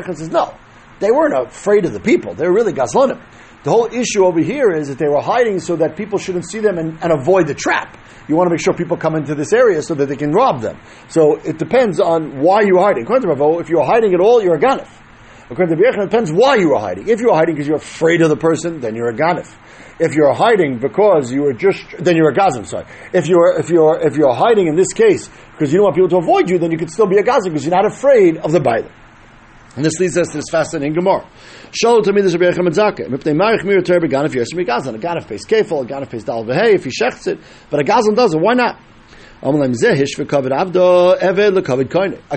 Yochanan 0.00 0.16
says, 0.16 0.28
no. 0.28 0.54
They 1.00 1.10
weren't 1.10 1.48
afraid 1.48 1.84
of 1.84 1.92
the 1.92 2.00
people. 2.00 2.34
They 2.34 2.46
were 2.46 2.52
really 2.52 2.72
Gazlanim. 2.72 3.22
The 3.62 3.70
whole 3.70 3.86
issue 3.86 4.24
over 4.24 4.40
here 4.40 4.70
is 4.72 4.88
that 4.88 4.98
they 4.98 5.08
were 5.08 5.22
hiding 5.22 5.60
so 5.60 5.76
that 5.76 5.96
people 5.96 6.18
shouldn't 6.18 6.48
see 6.50 6.58
them 6.58 6.78
and, 6.78 6.98
and, 7.02 7.12
avoid 7.12 7.46
the 7.46 7.54
trap. 7.54 7.96
You 8.28 8.36
want 8.36 8.48
to 8.48 8.50
make 8.50 8.60
sure 8.60 8.74
people 8.74 8.96
come 8.96 9.16
into 9.16 9.34
this 9.34 9.52
area 9.52 9.82
so 9.82 9.94
that 9.94 10.06
they 10.06 10.16
can 10.16 10.32
rob 10.32 10.60
them. 10.60 10.78
So 11.08 11.36
it 11.36 11.58
depends 11.58 11.98
on 11.98 12.40
why 12.40 12.62
you're 12.62 12.80
hiding. 12.80 13.06
If 13.08 13.68
you're 13.68 13.84
hiding 13.84 14.14
at 14.14 14.20
all, 14.20 14.42
you're 14.42 14.56
a 14.56 14.60
ganif. 14.60 14.88
According 15.50 15.76
to 15.76 15.82
Rabbi 15.82 16.02
it 16.02 16.10
depends 16.10 16.30
why 16.30 16.56
you 16.56 16.70
were 16.70 16.78
hiding. 16.78 17.08
If 17.08 17.20
you 17.20 17.28
were 17.28 17.34
hiding 17.34 17.54
because 17.54 17.66
you're 17.66 17.78
afraid 17.78 18.20
of 18.20 18.28
the 18.28 18.36
person, 18.36 18.80
then 18.80 18.94
you're 18.94 19.08
a 19.08 19.14
ganif. 19.14 19.50
If 19.98 20.14
you're 20.14 20.34
hiding 20.34 20.78
because 20.78 21.32
you 21.32 21.42
were 21.42 21.54
just, 21.54 21.82
then 21.98 22.16
you're 22.16 22.28
a 22.28 22.34
gazim. 22.34 22.66
Sorry. 22.66 22.84
If 23.12 23.26
you're 23.28 23.58
if 23.58 23.70
you're 23.70 23.98
if 23.98 24.16
you're 24.16 24.34
hiding 24.34 24.66
in 24.68 24.76
this 24.76 24.92
case 24.92 25.28
because 25.52 25.72
you 25.72 25.78
don't 25.78 25.84
want 25.84 25.96
people 25.96 26.10
to 26.10 26.18
avoid 26.18 26.50
you, 26.50 26.58
then 26.58 26.70
you 26.70 26.78
could 26.78 26.90
still 26.90 27.06
be 27.06 27.16
a 27.16 27.22
gazim 27.22 27.52
because 27.52 27.64
you're 27.64 27.74
not 27.74 27.86
afraid 27.86 28.36
of 28.36 28.52
the 28.52 28.60
bailam. 28.60 28.92
And 29.74 29.84
this 29.84 29.98
leads 30.00 30.18
us 30.18 30.28
to 30.28 30.38
this 30.38 30.50
fascinating 30.50 30.94
Gemara. 30.94 31.24
Show 31.70 32.00
to 32.00 32.12
me 32.12 32.20
this 32.20 32.34
Rabbi 32.34 32.50
Yecham 32.50 33.14
If 33.14 33.22
they 33.22 33.32
marry 33.32 33.58
Chmir 33.58 33.84
Ter 33.84 34.00
Beganif, 34.00 34.34
yes, 34.34 34.52
a 34.52 34.64
Gazan. 34.64 34.96
A 34.96 34.98
Ganif 34.98 35.28
pays 35.28 35.46
Kefal, 35.46 35.84
a 35.84 35.86
Ganif 35.86 36.10
pays 36.10 36.24
Dal 36.24 36.44
Vehei, 36.44 36.74
if 36.74 36.84
he 36.84 36.90
shechts 36.90 37.28
it. 37.28 37.38
But 37.70 37.80
a 37.80 37.84
Gazan 37.84 38.14
does 38.14 38.34
it, 38.34 38.40
why 38.40 38.54
not? 38.54 38.80
A 39.40 39.52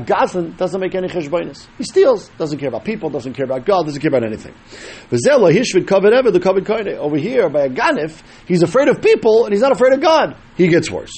Gazlan 0.01 0.55
doesn't 0.55 0.79
make 0.79 0.93
any 0.93 1.07
cheshbonis. 1.07 1.67
He 1.79 1.83
steals, 1.83 2.29
doesn't 2.37 2.59
care 2.59 2.69
about 2.69 2.85
people, 2.85 3.09
doesn't 3.09 3.33
care 3.33 3.45
about 3.45 3.65
God, 3.65 3.85
doesn't 3.85 4.01
care 4.01 4.09
about 4.09 4.23
anything. 4.23 4.53
Over 6.99 7.17
here, 7.17 7.49
by 7.49 7.61
a 7.61 7.69
Ganif, 7.69 8.21
he's 8.45 8.61
afraid 8.61 8.87
of 8.87 9.01
people 9.01 9.45
and 9.45 9.53
he's 9.53 9.63
not 9.63 9.71
afraid 9.71 9.93
of 9.93 10.01
God. 10.01 10.37
He 10.55 10.67
gets 10.67 10.91
worse. 10.91 11.13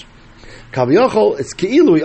It's 0.76 1.54
keilu, 1.54 2.00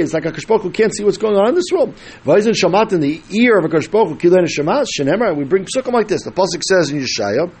It's 0.00 0.14
like 0.14 0.24
a 0.24 0.32
kashpoku 0.32 0.72
can't 0.72 0.94
see 0.94 1.02
what's 1.02 1.18
going 1.18 1.36
on 1.36 1.48
in 1.48 1.54
this 1.56 1.70
shamat 1.72 2.92
in 2.92 3.00
the 3.00 3.20
ear 3.30 3.58
of 3.58 3.64
a 3.64 3.68
kashpoku 3.68 4.18
kilu 4.20 4.38
and 4.38 4.46
shamat, 4.46 4.86
shenemar, 4.98 5.36
we 5.36 5.42
bring 5.44 5.64
psukim 5.64 5.92
like 5.92 6.06
this. 6.06 6.22
The 6.22 6.30
Pasuk 6.30 6.62
says 6.62 6.90
in 6.90 7.00
Yeshaya, 7.00 7.52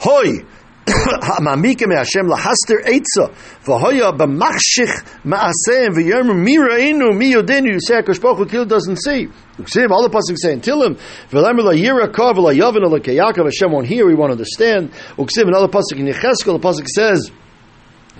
Hoi, 0.00 0.44
Hamamikim 0.88 1.94
Hashem 1.96 2.26
lahaster 2.26 2.82
etza 2.84 3.30
v'hoya 3.64 4.16
b'machshich 4.16 5.04
ma'aseim 5.24 5.94
v'yermu 5.94 6.34
mirainu 6.34 7.12
miyodenu. 7.12 7.72
You 7.72 7.80
say 7.80 8.02
Hakadosh 8.02 8.20
Baruch 8.20 8.50
Hu 8.50 8.64
doesn't 8.64 8.96
see. 8.96 9.28
See 9.66 9.80
him. 9.80 9.92
All 9.92 10.02
the 10.02 10.10
pasuk 10.10 10.36
saying 10.36 10.56
until 10.56 10.82
him 10.82 10.96
v'lemer 11.30 11.60
la'yira 11.60 12.12
kav 12.12 12.36
la'yavin 12.36 12.84
la'keyakav. 12.84 13.44
Hashem 13.44 13.72
won't 13.72 13.86
hear. 13.86 14.08
He 14.08 14.14
won't 14.14 14.32
understand. 14.32 14.92
Uksim 15.16 15.48
another 15.48 15.68
pasuk 15.68 15.98
in 15.98 16.06
Yecheskel. 16.06 16.60
The 16.60 16.60
pasuk 16.60 16.86
says. 16.88 17.30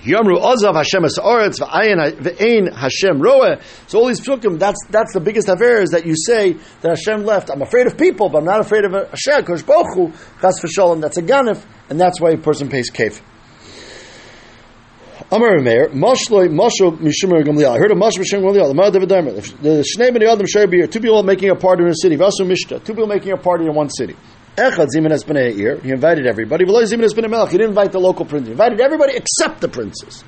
Yamru 0.02 0.40
Ozav 0.40 0.74
Hashem 0.74 1.02
Esaretz 1.02 1.58
V'Ein 1.58 2.72
Hashem 2.72 3.20
Roeh. 3.20 3.60
So 3.88 3.98
all 3.98 4.06
these 4.06 4.20
psukim, 4.20 4.58
that's 4.58 4.78
that's 4.90 5.12
the 5.12 5.20
biggest 5.20 5.48
aver 5.48 5.80
is 5.80 5.90
that 5.90 6.06
you 6.06 6.14
say 6.16 6.52
that 6.80 6.90
Hashem 6.90 7.24
left. 7.24 7.50
I'm 7.50 7.62
afraid 7.62 7.86
of 7.86 7.98
people, 7.98 8.28
but 8.28 8.38
I'm 8.38 8.44
not 8.44 8.60
afraid 8.60 8.84
of 8.84 8.92
Hashem. 8.92 9.44
Kosh 9.44 9.62
Bochu 9.62 10.12
Chas 10.40 10.60
V'Shalom. 10.60 11.00
That's 11.00 11.16
a 11.16 11.22
ganif, 11.22 11.64
and 11.90 12.00
that's 12.00 12.20
why 12.20 12.30
a 12.30 12.38
person 12.38 12.68
pays 12.68 12.90
kef. 12.90 13.20
Amar 15.30 15.58
Meir, 15.58 15.88
Mashloi 15.88 16.48
Mashal 16.48 16.96
Mishimer 16.98 17.44
Gamliel. 17.44 17.74
I 17.74 17.78
heard 17.78 17.90
of 17.90 17.98
Mashal 17.98 18.20
Mishimer 18.20 18.50
Gamliel. 18.50 18.68
The 18.68 18.74
Mother 18.74 19.02
of 19.02 19.08
The 19.08 19.84
Shnei 19.84 20.10
Bnei 20.10 20.32
Adam 20.32 20.46
Shayir 20.46 20.90
Two 20.90 21.00
people 21.00 21.22
making 21.22 21.50
a 21.50 21.54
party 21.54 21.82
in 21.82 21.90
a 21.90 21.94
city. 21.94 22.16
Vasu 22.16 22.46
Mishta. 22.46 22.82
Two 22.82 22.94
people 22.94 23.08
making 23.08 23.32
a 23.32 23.36
party 23.36 23.66
in 23.66 23.74
one 23.74 23.90
city. 23.90 24.16
Echad 24.58 24.88
Zimin 24.94 25.10
has 25.12 25.22
been 25.22 25.36
a. 25.36 25.52
He 25.52 25.90
invited 25.90 26.26
everybody. 26.26 26.64
V'lo 26.64 26.82
Zimin 26.82 27.02
has 27.02 27.14
been 27.14 27.30
melech. 27.30 27.50
He 27.50 27.58
didn't 27.58 27.70
invite 27.70 27.92
the 27.92 28.00
local 28.00 28.24
prince. 28.24 28.46
He 28.46 28.52
invited 28.52 28.80
everybody 28.80 29.14
except 29.14 29.60
the 29.60 29.68
princes. 29.68 30.24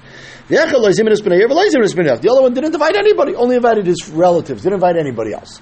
The 0.49 0.57
Echad 0.57 0.75
Lo 0.75 0.89
Zimin 0.91 1.11
has 1.11 1.21
been 1.21 1.33
a. 1.33 1.37
V'lo 1.37 1.69
Zimin 1.69 1.83
has 1.83 1.95
been 1.95 2.07
a 2.07 2.17
The 2.17 2.31
other 2.31 2.43
one 2.43 2.55
didn't 2.55 2.73
invite 2.73 2.97
anybody. 2.97 3.35
Only 3.35 3.57
invited 3.57 3.87
his 3.87 4.09
relatives. 4.09 4.63
Didn't 4.63 4.75
invite 4.75 4.97
anybody 4.97 5.33
else. 5.33 5.61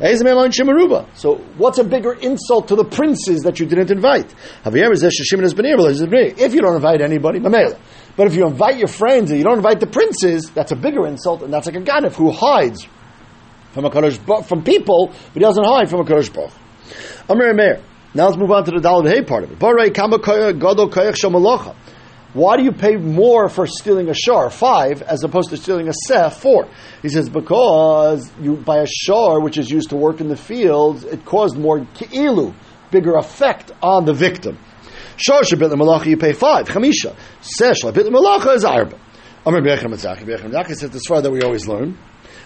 So, 0.00 1.36
what's 1.56 1.78
a 1.78 1.84
bigger 1.84 2.12
insult 2.14 2.66
to 2.68 2.74
the 2.74 2.84
princes 2.84 3.42
that 3.42 3.60
you 3.60 3.66
didn't 3.66 3.92
invite? 3.92 4.34
If 4.64 6.54
you 6.54 6.60
don't 6.60 6.74
invite 6.74 7.00
anybody, 7.00 7.38
but 7.38 8.26
if 8.26 8.34
you 8.34 8.44
invite 8.44 8.76
your 8.78 8.88
friends 8.88 9.30
and 9.30 9.38
you 9.38 9.44
don't 9.44 9.58
invite 9.58 9.78
the 9.78 9.86
princes, 9.86 10.50
that's 10.50 10.72
a 10.72 10.76
bigger 10.76 11.06
insult, 11.06 11.42
and 11.42 11.52
that's 11.52 11.66
like 11.66 11.76
a 11.76 11.80
ganif 11.80 12.14
who 12.14 12.32
hides 12.32 12.88
from 13.72 13.84
a 13.84 14.42
from 14.42 14.64
people, 14.64 15.12
but 15.12 15.34
he 15.34 15.40
doesn't 15.40 15.64
hide 15.64 15.88
from 15.88 16.00
a 16.00 16.04
Kadosh 16.04 16.32
Baruch. 16.34 16.52
Amir 17.28 17.54
Meir. 17.54 17.80
Now 18.14 18.26
let's 18.26 18.36
move 18.36 18.52
on 18.52 18.64
to 18.64 18.70
the 18.70 18.78
Dalad 18.78 19.08
Hay 19.08 19.22
part 19.22 19.42
of 19.42 19.50
it. 19.50 19.58
Why 22.34 22.56
do 22.56 22.64
you 22.64 22.72
pay 22.72 22.96
more 22.96 23.48
for 23.48 23.66
stealing 23.66 24.08
a 24.08 24.14
shar, 24.14 24.50
five, 24.50 25.02
as 25.02 25.24
opposed 25.24 25.50
to 25.50 25.56
stealing 25.56 25.88
a 25.88 25.92
seh, 26.06 26.30
four? 26.30 26.68
He 27.02 27.08
says, 27.08 27.28
because 27.28 28.30
you 28.40 28.56
buy 28.56 28.78
a 28.78 28.86
shar, 28.86 29.40
which 29.40 29.58
is 29.58 29.68
used 29.70 29.90
to 29.90 29.96
work 29.96 30.20
in 30.20 30.28
the 30.28 30.36
fields, 30.36 31.04
it 31.04 31.24
caused 31.24 31.56
more 31.56 31.80
ki'ilu, 31.94 32.54
bigger 32.90 33.14
effect 33.16 33.72
on 33.82 34.04
the 34.04 34.12
victim. 34.12 34.58
Shar 35.16 35.42
shabit 35.42 35.70
the 35.70 35.76
malacha, 35.76 36.06
you 36.06 36.16
pay 36.16 36.32
five, 36.32 36.68
chamisha. 36.68 37.16
Seh 37.40 37.72
shabit 37.72 38.04
the 38.04 38.10
malacha 38.10 38.54
is 38.54 38.64
arba. 38.64 38.98
Amr 39.46 39.60
Bechem 39.60 39.92
Mitzach, 39.92 40.18
Bechem 40.18 40.50
Mitzach 40.50 40.74
said 40.74 40.90
this 40.92 41.02
far 41.06 41.20
that 41.20 41.30
we 41.30 41.42
always 41.42 41.68
learn. 41.68 41.98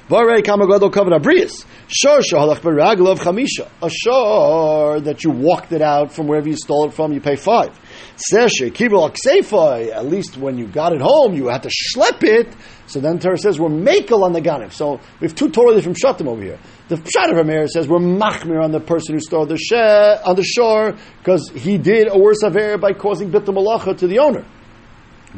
Varei 0.09 0.43
kamagadol 0.43 0.91
kavod 0.91 1.13
abrius. 1.13 1.67
Shor 1.87 2.21
shahalach 2.21 2.61
beraglov 2.61 3.19
chamisha. 3.19 3.69
A 3.83 3.91
shor 3.91 5.01
that 5.01 5.23
you 5.23 5.31
walked 5.31 5.73
it 5.73 5.83
out 5.83 6.13
from 6.13 6.27
wherever 6.27 6.49
you 6.49 6.57
stole 6.57 6.87
it 6.87 6.95
from, 6.95 7.13
you 7.13 7.21
pay 7.21 7.37
five. 7.37 7.79
Seshe 8.17 8.73
kibul 8.73 9.11
aksefai. 9.11 9.91
At 9.91 10.07
least 10.07 10.39
when 10.39 10.57
you 10.57 10.67
got 10.67 10.95
it 10.95 11.03
home, 11.03 11.35
you 11.35 11.49
had 11.49 11.63
to 11.65 11.69
schlep 11.69 12.23
it. 12.23 12.49
So 12.87 13.01
then 13.01 13.19
Torah 13.19 13.37
says 13.37 13.61
we're 13.61 13.69
makel 13.69 14.23
on 14.23 14.33
the 14.33 14.41
ganif. 14.41 14.73
So 14.73 14.99
we 15.21 15.27
have 15.27 15.35
two 15.35 15.51
totally 15.51 15.77
different 15.77 15.99
shatim 15.99 16.27
over 16.27 16.43
here. 16.43 16.59
The 16.89 16.97
pshat 16.97 17.31
of 17.31 17.37
Amir 17.37 17.67
says 17.69 17.87
we're 17.87 17.99
machmir 17.99 18.65
on 18.65 18.73
the 18.73 18.81
person 18.81 19.15
who 19.15 19.21
stole 19.21 19.45
the 19.45 19.59
she, 19.59 19.77
on 19.77 20.37
the 20.37 20.43
shore 20.43 20.97
because 21.19 21.51
he 21.51 21.77
did 21.77 22.09
a 22.11 22.19
worse 22.19 22.43
aver 22.43 22.79
by 22.79 22.95
causing 22.95 23.31
bit 23.31 23.45
malacha 23.45 23.99
to 23.99 24.07
the 24.07 24.21
owner. 24.21 24.47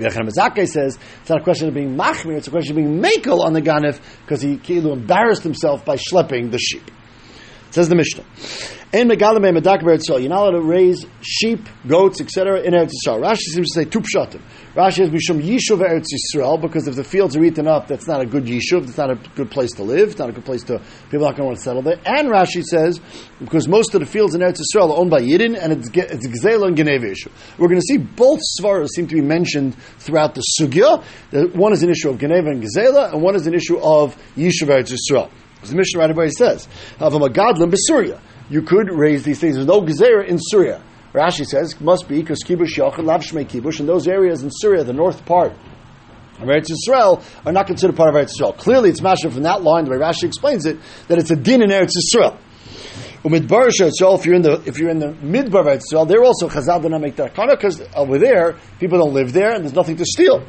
Mizake 0.01 0.67
says 0.69 0.99
it's 1.21 1.31
not 1.31 1.41
a 1.41 1.45
question 1.45 1.69
of 1.69 1.75
being 1.75 1.97
machmir, 1.97 2.37
it's 2.37 2.49
a 2.49 2.51
question 2.51 2.73
of 2.73 2.77
being 2.77 3.01
makel 3.03 3.41
on 3.45 3.53
the 3.53 3.63
ganif 3.63 4.01
because 4.23 4.41
he 4.43 4.57
embarrassed 4.93 5.43
himself 5.43 5.85
by 5.85 5.97
schlepping 5.97 6.51
the 6.51 6.59
sheep. 6.59 6.91
Says 7.71 7.89
the 7.89 7.95
Mishnah. 7.95 8.25
You're 8.93 9.05
not 9.05 9.29
allowed 9.29 10.51
to 10.51 10.61
raise 10.61 11.07
sheep, 11.23 11.69
goats, 11.87 12.21
etc. 12.21 12.63
in 12.63 12.73
Eretz 12.73 12.91
Yisrael. 12.91 13.21
Rashi 13.21 13.37
seems 13.37 13.69
to 13.69 13.75
say 13.75 13.85
two 13.85 14.01
pshatim. 14.01 14.41
Rashi 14.75 14.99
has 14.99 15.11
Mishum 15.11 15.41
Yishuv 15.41 15.79
Eretz 15.79 16.07
Yisrael 16.13 16.61
because 16.61 16.89
if 16.89 16.97
the 16.97 17.05
fields 17.05 17.37
are 17.37 17.45
eaten 17.45 17.69
up, 17.69 17.87
that's 17.87 18.09
not 18.09 18.21
a 18.21 18.27
good 18.27 18.47
Yishuv. 18.47 18.89
It's 18.89 18.97
not 18.97 19.13
a 19.13 19.15
good 19.37 19.49
place 19.49 19.71
to 19.75 19.85
live. 19.85 20.11
It's 20.11 20.19
not 20.19 20.31
a 20.31 20.33
good 20.33 20.45
place 20.45 20.65
to 20.65 20.81
people 21.09 21.25
are 21.25 21.31
not 21.31 21.37
going 21.37 21.43
to 21.43 21.45
want 21.45 21.59
to 21.59 21.63
settle 21.63 21.83
there. 21.83 22.01
And 22.05 22.31
Rashi 22.31 22.65
says 22.65 23.01
because 23.39 23.69
most 23.69 23.95
of 23.95 24.01
the 24.01 24.07
fields 24.07 24.35
in 24.35 24.41
Eretz 24.41 24.59
Yisrael 24.59 24.91
are 24.91 24.99
owned 24.99 25.11
by 25.11 25.21
Yidden 25.21 25.57
and 25.57 25.73
it's 25.73 25.89
it's 25.95 26.27
Gzela 26.27 26.67
and 26.67 26.77
Geneva 26.77 27.09
issue. 27.09 27.31
We're 27.59 27.69
going 27.69 27.81
to 27.81 27.87
see 27.87 27.99
both 27.99 28.41
svaras 28.61 28.89
seem 28.89 29.07
to 29.07 29.15
be 29.15 29.23
mentioned 29.23 29.77
throughout 29.99 30.35
the 30.35 30.43
sugya. 30.61 31.05
One 31.55 31.73
is 31.73 31.85
an 31.85 31.91
issue 31.91 32.11
of 32.11 32.19
Geneva 32.19 32.49
and 32.49 32.61
Gzela, 32.61 33.13
and 33.13 33.23
one 33.23 33.37
is 33.37 33.47
an 33.47 33.55
issue 33.55 33.79
of 33.79 34.17
Yishuv 34.35 34.67
Eretz 34.67 34.93
Yisrael. 34.93 35.31
As 35.63 35.71
the 35.71 35.77
Mishnah 35.77 36.01
right 36.01 36.11
away 36.11 36.31
says, 36.31 36.69
of 36.99 37.15
a 37.15 37.19
Magadlim 37.19 37.73
Besuria 37.73 38.21
you 38.51 38.63
could 38.63 38.91
raise 38.91 39.23
these 39.23 39.39
things. 39.39 39.55
There's 39.55 39.67
no 39.67 39.81
gezerah 39.81 40.27
in 40.27 40.39
Syria. 40.39 40.83
Rashi 41.15 41.47
says 41.47 41.81
must 41.81 42.09
be 42.09 42.21
because 42.21 42.43
kibush 42.45 42.77
yachid 42.77 43.05
lav 43.05 43.23
shmei 43.23 43.47
kibush, 43.47 43.81
and 43.81 43.89
those 43.89 44.07
areas 44.07 44.43
in 44.43 44.51
Syria, 44.51 44.85
the 44.85 44.93
north 44.93 45.25
part 45.25 45.53
of 45.53 46.49
Eretz 46.49 46.67
Yisrael, 46.71 47.23
are 47.47 47.53
not 47.53 47.67
considered 47.67 47.97
part 47.97 48.15
of 48.15 48.21
Eretz 48.21 48.33
Yisrael. 48.39 48.57
Clearly, 48.57 48.91
it's 48.91 49.01
mashed 49.01 49.23
from 49.23 49.43
that 49.45 49.63
line, 49.63 49.85
the 49.85 49.93
way 49.93 49.97
Rashi 49.97 50.25
explains 50.25 50.67
it, 50.67 50.79
that 51.09 51.19
it's 51.19 51.31
a 51.31 51.37
din 51.37 51.63
in 51.63 51.71
Eretz 51.71 51.93
Yisrael. 51.97 52.39
Umidbar 53.25 53.71
Yisrael, 53.71 54.19
if 54.19 54.27
you're 54.27 54.35
in 54.35 54.43
the 54.43 54.63
if 54.67 54.79
you're 54.79 54.91
in 54.91 54.99
the 54.99 55.13
midbar 55.15 55.61
of 55.61 55.67
Eretz 55.67 55.83
Yisrael, 55.93 56.09
they're 56.09 56.25
also 56.25 56.49
chazal 56.49 56.83
dana 56.83 56.99
make 56.99 57.17
that 57.17 57.35
because 57.35 57.81
over 57.95 58.19
there 58.19 58.57
people 58.79 58.99
don't 58.99 59.15
live 59.15 59.33
there 59.33 59.55
and 59.55 59.65
there's 59.65 59.75
nothing 59.75 59.97
to 59.97 60.05
steal. 60.05 60.45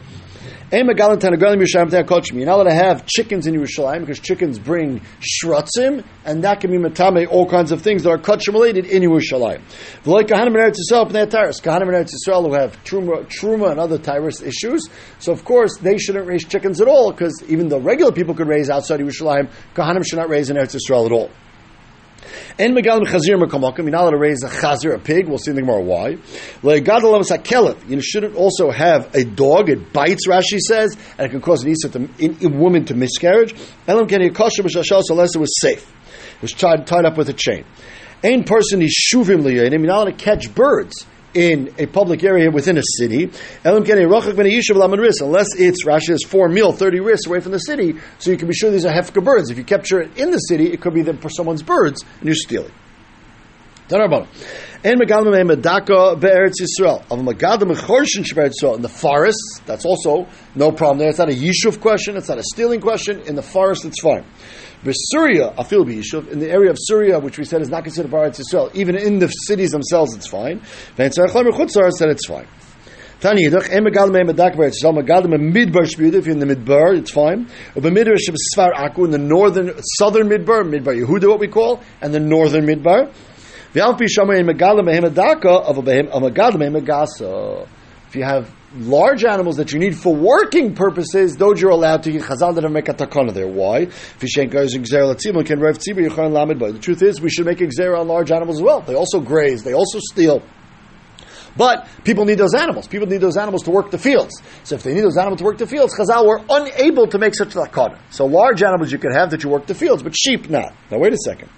You're 0.71 0.85
not 0.85 2.55
allowed 2.55 2.63
to 2.63 2.73
have 2.73 3.05
chickens 3.05 3.45
in 3.45 3.53
Yerushalayim 3.55 3.99
because 3.99 4.21
chickens 4.21 4.57
bring 4.57 5.01
shrutzim, 5.19 6.05
and 6.23 6.45
that 6.45 6.61
can 6.61 6.71
be 6.71 6.77
matame 6.77 7.27
all 7.29 7.45
kinds 7.45 7.73
of 7.73 7.81
things 7.81 8.03
that 8.03 8.09
are 8.09 8.17
kachim 8.17 8.53
related 8.53 8.85
in 8.85 9.03
Yerushalayim. 9.03 9.61
Like 10.05 10.27
Kahanim 10.27 10.47
and 10.47 10.55
Eretz 10.55 10.77
Yisrael, 10.89 11.07
and 11.07 11.29
Kahanim 11.31 11.93
and 11.93 12.07
Eretz 12.07 12.13
Yisrael 12.13 12.47
who 12.47 12.53
have 12.53 12.81
truma, 12.85 13.25
truma 13.25 13.71
and 13.71 13.81
other 13.81 13.97
tyrus 13.97 14.41
issues. 14.41 14.87
So 15.19 15.33
of 15.33 15.43
course 15.43 15.77
they 15.79 15.97
shouldn't 15.97 16.25
raise 16.25 16.45
chickens 16.45 16.79
at 16.79 16.87
all 16.87 17.11
because 17.11 17.43
even 17.49 17.67
though 17.67 17.79
regular 17.79 18.13
people 18.13 18.33
could 18.33 18.47
raise 18.47 18.69
outside 18.69 19.01
Yerushalayim, 19.01 19.51
Kahanim 19.75 20.07
should 20.07 20.19
not 20.19 20.29
raise 20.29 20.49
in 20.49 20.55
Eretz 20.55 20.73
Yisrael 20.73 21.05
at 21.05 21.11
all. 21.11 21.29
And 22.59 22.75
megalim 22.75 23.05
chazir 23.05 23.41
mekamakim. 23.41 23.79
You're 23.79 23.91
not 23.91 24.01
allowed 24.01 24.11
to 24.11 24.17
raise 24.17 24.43
a 24.43 24.49
chazir, 24.49 24.93
a 24.93 24.99
pig. 24.99 25.27
We'll 25.27 25.37
see 25.37 25.51
in 25.51 25.55
the 25.55 25.61
Gemara 25.61 25.81
why. 25.81 26.15
Le'gadalav 26.61 27.23
sakelet. 27.23 27.89
You 27.89 28.01
shouldn't 28.01 28.35
also 28.35 28.71
have 28.71 29.13
a 29.15 29.23
dog. 29.23 29.69
It 29.69 29.93
bites. 29.93 30.27
Rashi 30.27 30.59
says, 30.59 30.95
and 31.17 31.27
it 31.27 31.29
can 31.29 31.41
cause 31.41 31.63
an 31.63 31.71
isa 31.71 31.89
to 31.89 32.09
in, 32.19 32.37
a 32.43 32.49
woman 32.49 32.85
to 32.85 32.95
miscarriage. 32.95 33.55
Elam 33.87 34.07
keni 34.07 34.33
kosher 34.33 34.63
b'shashal 34.63 35.03
unless 35.09 35.35
it 35.35 35.39
was 35.39 35.59
safe. 35.59 35.89
It 36.35 36.41
was 36.41 36.53
tied, 36.53 36.87
tied 36.87 37.05
up 37.05 37.17
with 37.17 37.29
a 37.29 37.33
chain. 37.33 37.65
Ein 38.23 38.43
person 38.43 38.81
is 38.81 39.09
shuvim 39.11 39.41
liyadim. 39.41 39.71
You're 39.71 39.87
not 39.87 40.07
allowed 40.07 40.17
to 40.17 40.23
catch 40.23 40.53
birds 40.53 41.05
in 41.33 41.73
a 41.77 41.85
public 41.85 42.23
area 42.23 42.51
within 42.51 42.77
a 42.77 42.83
city, 42.97 43.31
unless 43.63 43.85
it's 45.55 45.85
Rashi 45.85 46.09
has 46.09 46.23
four 46.25 46.49
mil, 46.49 46.71
thirty 46.73 46.99
risks 46.99 47.27
away 47.27 47.39
from 47.39 47.51
the 47.51 47.59
city, 47.59 47.95
so 48.19 48.31
you 48.31 48.37
can 48.37 48.47
be 48.47 48.53
sure 48.53 48.71
these 48.71 48.85
are 48.85 48.93
hefka 48.93 49.23
birds. 49.23 49.49
If 49.49 49.57
you 49.57 49.63
capture 49.63 50.01
it 50.01 50.17
in 50.17 50.31
the 50.31 50.37
city, 50.37 50.71
it 50.71 50.81
could 50.81 50.93
be 50.93 51.03
for 51.03 51.29
someone's 51.29 51.63
birds, 51.63 52.03
and 52.19 52.25
you're 52.25 52.35
stealing. 52.35 52.71
And 54.83 54.99
in 58.75 58.81
the 58.81 58.89
forest. 58.89 59.61
That's 59.65 59.85
also 59.85 60.27
no 60.55 60.71
problem 60.71 60.97
there. 60.97 61.09
It's 61.09 61.19
not 61.19 61.29
a 61.29 61.33
yishuv 61.33 61.81
question. 61.81 62.17
It's 62.17 62.29
not 62.29 62.39
a 62.39 62.43
stealing 62.43 62.81
question. 62.81 63.21
In 63.21 63.35
the 63.35 63.43
forest, 63.43 63.85
it's 63.85 64.01
fine. 64.01 64.25
But 64.83 64.93
Syria, 64.93 65.53
afil 65.57 65.85
b'yishuv, 65.85 66.29
in 66.29 66.39
the 66.39 66.49
area 66.49 66.71
of 66.71 66.77
Syria, 66.79 67.19
which 67.19 67.37
we 67.37 67.45
said 67.45 67.61
is 67.61 67.69
not 67.69 67.83
considered 67.83 68.11
Baretz 68.11 68.39
Yisrael, 68.39 68.73
even 68.73 68.95
in 68.95 69.19
the 69.19 69.27
cities 69.27 69.69
themselves, 69.69 70.15
it's 70.15 70.27
fine. 70.27 70.59
Then 70.95 71.11
Tzarech 71.11 71.91
said 71.91 72.09
it's 72.09 72.25
fine. 72.25 72.47
Tani 73.19 73.43
Yidach, 73.43 73.69
Em 73.69 73.83
Megal 73.83 74.11
Mei 74.11 74.21
Medak 74.21 74.55
Baretz 74.55 74.81
Yisrael, 74.81 75.03
Megal 75.03 75.27
Mei 75.29 75.37
Midbar 75.37 75.83
Shmiyud, 75.83 76.15
if 76.15 76.25
you're 76.25 76.33
in 76.33 76.39
the 76.39 76.47
Midbar, 76.47 76.97
it's 76.97 77.11
fine. 77.11 77.47
But 77.75 77.83
Midbar 77.83 78.17
Shem 78.17 78.35
Sfar 78.55 78.73
Aku, 78.75 79.05
in 79.05 79.11
the 79.11 79.19
northern, 79.19 79.79
southern 79.99 80.27
Midbar, 80.27 80.63
Midbar 80.63 80.99
Yehuda, 80.99 81.29
what 81.29 81.39
we 81.39 81.47
call, 81.47 81.83
and 82.01 82.11
the 82.11 82.19
northern 82.19 82.65
Midbar. 82.65 83.13
V'al 83.75 83.95
Pi 83.99 84.05
Shamay 84.05 84.39
Em 84.39 84.47
Megal 84.47 84.83
Mei 84.83 84.97
Medaka, 84.97 85.61
of 85.63 85.77
a 85.77 85.81
Megal 85.83 86.57
Mei 86.57 86.69
Megasa. 86.69 87.67
If 88.07 88.15
you 88.15 88.23
have 88.23 88.51
large 88.75 89.25
animals 89.25 89.57
that 89.57 89.71
you 89.71 89.79
need 89.79 89.97
for 89.97 90.15
working 90.15 90.75
purposes, 90.75 91.35
those 91.35 91.61
you're 91.61 91.71
allowed 91.71 92.03
to. 92.03 92.11
Chazal 92.11 92.55
didn't 92.55 92.73
make 92.73 92.87
a 92.89 92.93
takana 92.93 93.33
there. 93.33 93.47
Why? 93.47 93.85
The 93.85 94.27
truth 96.81 97.01
is, 97.01 97.21
we 97.21 97.29
should 97.29 97.45
make 97.45 97.61
a 97.61 97.95
on 97.95 98.07
large 98.07 98.31
animals 98.31 98.57
as 98.57 98.63
well. 98.63 98.81
They 98.81 98.95
also 98.95 99.19
graze. 99.19 99.63
They 99.63 99.73
also 99.73 99.99
steal. 99.99 100.41
But 101.57 101.87
people 102.05 102.23
need 102.23 102.37
those 102.37 102.53
animals. 102.53 102.87
People 102.87 103.07
need 103.07 103.19
those 103.19 103.35
animals 103.35 103.63
to 103.63 103.71
work 103.71 103.91
the 103.91 103.97
fields. 103.97 104.41
So 104.63 104.75
if 104.75 104.83
they 104.83 104.93
need 104.93 105.01
those 105.01 105.17
animals 105.17 105.39
to 105.39 105.43
work 105.43 105.57
the 105.57 105.67
fields, 105.67 105.93
Chazal 105.93 106.25
were 106.25 106.41
unable 106.49 107.07
to 107.07 107.17
make 107.17 107.35
such 107.35 107.55
a 107.55 107.59
takana. 107.59 107.99
So 108.09 108.25
large 108.25 108.63
animals 108.63 108.91
you 108.91 108.99
could 108.99 109.13
have 109.13 109.31
that 109.31 109.43
you 109.43 109.49
work 109.49 109.67
the 109.67 109.75
fields, 109.75 110.01
but 110.01 110.15
sheep 110.15 110.49
not. 110.49 110.73
Now 110.89 110.99
wait 110.99 111.11
a 111.13 111.17
second. 111.17 111.49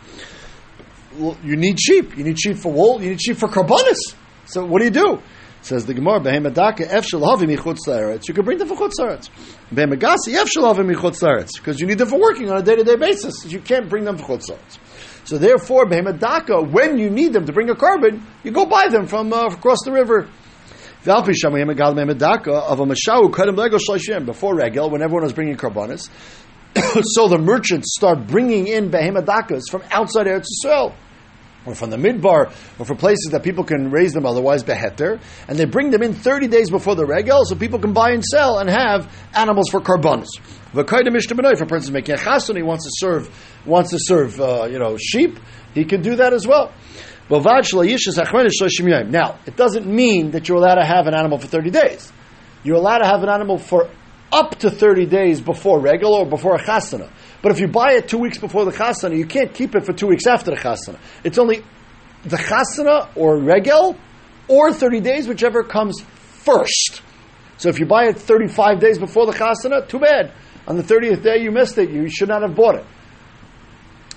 You 1.15 1.55
need 1.55 1.79
sheep. 1.79 2.17
You 2.17 2.23
need 2.23 2.39
sheep 2.39 2.57
for 2.57 2.71
wool. 2.71 3.03
You 3.03 3.11
need 3.11 3.21
sheep 3.21 3.37
for 3.37 3.47
karbonis. 3.47 3.99
So 4.45 4.65
what 4.65 4.79
do 4.79 4.85
you 4.85 4.91
do? 4.91 5.21
Says 5.63 5.85
the 5.85 5.93
Gemara, 5.93 6.19
Behemadaka 6.19 6.81
ef 6.81 7.05
shalavim 7.07 7.55
michutz 7.55 8.27
You 8.27 8.33
can 8.33 8.43
bring 8.43 8.57
them 8.57 8.67
for 8.67 8.75
chutz 8.75 8.99
laretz. 8.99 9.29
Behemagasi 9.73 10.35
ef 10.35 10.49
shalavim 10.49 10.93
michutz 10.93 11.47
because 11.55 11.79
you 11.79 11.87
need 11.87 11.97
them 11.97 12.09
for 12.09 12.19
working 12.19 12.51
on 12.51 12.57
a 12.57 12.61
day 12.61 12.75
to 12.75 12.83
day 12.83 12.97
basis. 12.97 13.45
You 13.45 13.61
can't 13.61 13.87
bring 13.87 14.03
them 14.03 14.17
for 14.17 14.37
chutz 14.37 14.77
So 15.23 15.37
therefore, 15.37 15.85
Behemadaka, 15.85 16.69
when 16.69 16.97
you 16.97 17.09
need 17.09 17.31
them 17.31 17.45
to 17.45 17.53
bring 17.53 17.69
a 17.69 17.75
carbon, 17.75 18.27
you 18.43 18.51
go 18.51 18.65
buy 18.65 18.89
them 18.89 19.07
from 19.07 19.31
uh, 19.31 19.45
across 19.45 19.77
the 19.85 19.93
river. 19.93 20.27
Before 24.25 24.55
Regel, 24.55 24.89
when 24.89 25.01
everyone 25.01 25.23
was 25.23 25.33
bringing 25.33 25.55
carbonis, 25.55 26.09
so 27.03 27.27
the 27.29 27.37
merchants 27.37 27.95
start 27.95 28.27
bringing 28.27 28.67
in 28.67 28.89
behemadakas 28.89 29.61
from 29.71 29.83
outside 29.91 30.27
Eretz 30.27 30.47
Yisrael 30.65 30.93
or 31.65 31.75
from 31.75 31.89
the 31.89 31.97
midbar, 31.97 32.53
or 32.79 32.85
from 32.85 32.97
places 32.97 33.29
that 33.31 33.43
people 33.43 33.63
can 33.63 33.89
raise 33.91 34.13
them 34.13 34.25
otherwise 34.25 34.63
beheter, 34.63 35.19
and 35.47 35.57
they 35.57 35.65
bring 35.65 35.91
them 35.91 36.03
in 36.03 36.13
30 36.13 36.47
days 36.47 36.69
before 36.69 36.95
the 36.95 37.05
regel, 37.05 37.45
so 37.45 37.55
people 37.55 37.79
can 37.79 37.93
buy 37.93 38.11
and 38.11 38.23
sell 38.23 38.59
and 38.59 38.69
have 38.69 39.11
animals 39.33 39.69
for 39.69 39.79
karbanos. 39.79 40.27
If 40.75 41.61
a 41.61 41.65
person 41.65 41.93
making 41.93 42.15
a 42.15 42.17
chasun, 42.17 42.55
he 42.55 42.63
wants 42.63 42.85
to 42.85 42.91
serve, 42.93 43.29
wants 43.65 43.91
to 43.91 43.97
serve, 43.99 44.39
uh, 44.39 44.67
you 44.69 44.79
know, 44.79 44.97
sheep, 44.97 45.39
he 45.73 45.85
can 45.85 46.01
do 46.01 46.15
that 46.15 46.33
as 46.33 46.47
well. 46.47 46.71
Now, 47.29 47.39
it 49.45 49.55
doesn't 49.55 49.85
mean 49.87 50.31
that 50.31 50.49
you're 50.49 50.57
allowed 50.57 50.75
to 50.75 50.85
have 50.85 51.07
an 51.07 51.15
animal 51.15 51.37
for 51.37 51.47
30 51.47 51.69
days. 51.69 52.11
You're 52.63 52.75
allowed 52.75 52.97
to 52.99 53.05
have 53.05 53.23
an 53.23 53.29
animal 53.29 53.57
for 53.57 53.89
up 54.31 54.55
to 54.59 54.69
30 54.69 55.05
days 55.05 55.39
before 55.39 55.79
regel 55.79 56.13
or 56.13 56.25
before 56.25 56.55
a 56.55 56.59
chasana. 56.59 57.09
But 57.43 57.51
if 57.51 57.59
you 57.59 57.67
buy 57.67 57.95
it 57.95 58.07
two 58.07 58.17
weeks 58.17 58.37
before 58.37 58.63
the 58.63 58.71
chasana, 58.71 59.17
you 59.17 59.25
can't 59.25 59.53
keep 59.53 59.75
it 59.75 59.85
for 59.85 59.91
two 59.91 60.07
weeks 60.07 60.25
after 60.25 60.49
the 60.49 60.57
chasana. 60.57 60.97
It's 61.25 61.37
only 61.37 61.61
the 62.23 62.37
chasana 62.37 63.09
or 63.17 63.37
regel 63.37 63.97
or 64.47 64.71
30 64.71 65.01
days, 65.01 65.27
whichever 65.27 65.61
comes 65.61 66.01
first. 66.01 67.01
So 67.57 67.67
if 67.67 67.79
you 67.79 67.85
buy 67.85 68.05
it 68.05 68.17
35 68.17 68.79
days 68.79 68.97
before 68.97 69.25
the 69.25 69.33
chasana, 69.33 69.85
too 69.87 69.99
bad. 69.99 70.31
On 70.67 70.77
the 70.77 70.83
30th 70.83 71.21
day 71.21 71.43
you 71.43 71.51
missed 71.51 71.77
it, 71.77 71.89
you 71.89 72.07
should 72.09 72.29
not 72.29 72.43
have 72.43 72.55
bought 72.55 72.75
it. 72.75 72.85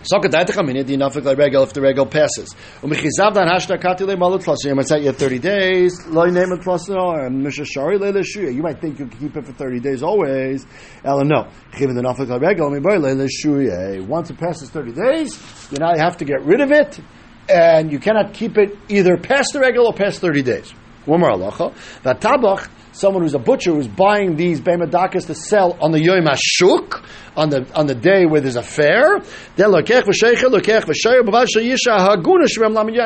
Socket 0.06 0.30
daitachamini 0.30 0.86
the 0.86 0.96
nafik 0.96 1.24
like 1.24 1.36
regel 1.36 1.64
if 1.64 1.72
the 1.72 1.80
regel 1.80 2.06
passes. 2.06 2.54
Umichizav 2.80 3.34
dan 3.34 3.48
hashna 3.48 3.76
kati 3.76 4.06
le 4.06 4.16
malut 4.16 4.44
tlasim. 4.44 4.66
You 4.66 4.74
might 4.76 4.86
say 4.86 5.10
thirty 5.10 5.40
days. 5.40 6.06
Lo 6.06 6.26
name 6.26 6.52
it 6.52 6.60
tlasim. 6.60 7.26
And 7.26 7.44
mishashari. 7.44 8.54
You 8.54 8.62
might 8.62 8.80
think 8.80 9.00
you 9.00 9.06
can 9.06 9.18
keep 9.18 9.36
it 9.36 9.44
for 9.44 9.52
thirty 9.52 9.80
days 9.80 10.04
always. 10.04 10.64
Ella 11.04 11.24
no. 11.24 11.48
Chivin 11.72 11.96
the 11.96 12.02
nafik 12.02 12.28
like 12.28 12.40
regel 12.40 12.70
mi 12.70 12.78
boy 12.78 12.98
le 12.98 13.16
leshuya. 13.16 14.06
Once 14.06 14.30
it 14.30 14.38
passes 14.38 14.70
thirty 14.70 14.92
days, 14.92 15.36
you 15.72 15.78
now 15.78 15.96
have 15.96 16.16
to 16.18 16.24
get 16.24 16.40
rid 16.44 16.60
of 16.60 16.70
it, 16.70 17.00
and 17.48 17.90
you 17.90 17.98
cannot 17.98 18.32
keep 18.32 18.56
it 18.58 18.78
either 18.88 19.16
past 19.16 19.54
the 19.54 19.58
regel 19.58 19.86
or 19.86 19.92
past 19.92 20.20
thirty 20.20 20.42
days. 20.42 20.70
One 21.04 21.18
more 21.18 21.30
halacha. 21.32 21.74
That 22.04 22.20
tabach 22.20 22.68
someone 22.96 23.22
who's 23.22 23.34
a 23.34 23.38
butcher 23.38 23.72
who's 23.72 23.86
buying 23.88 24.36
these 24.36 24.60
bemadakas 24.60 25.26
to 25.26 25.34
sell 25.34 25.76
on 25.80 25.92
the 25.92 26.00
Yom 26.00 26.24
HaShuk, 26.24 27.04
on 27.36 27.50
the 27.50 27.70
on 27.74 27.86
the 27.86 27.94
day 27.94 28.24
where 28.24 28.40
there's 28.40 28.56
a 28.56 28.62
fair. 28.62 29.18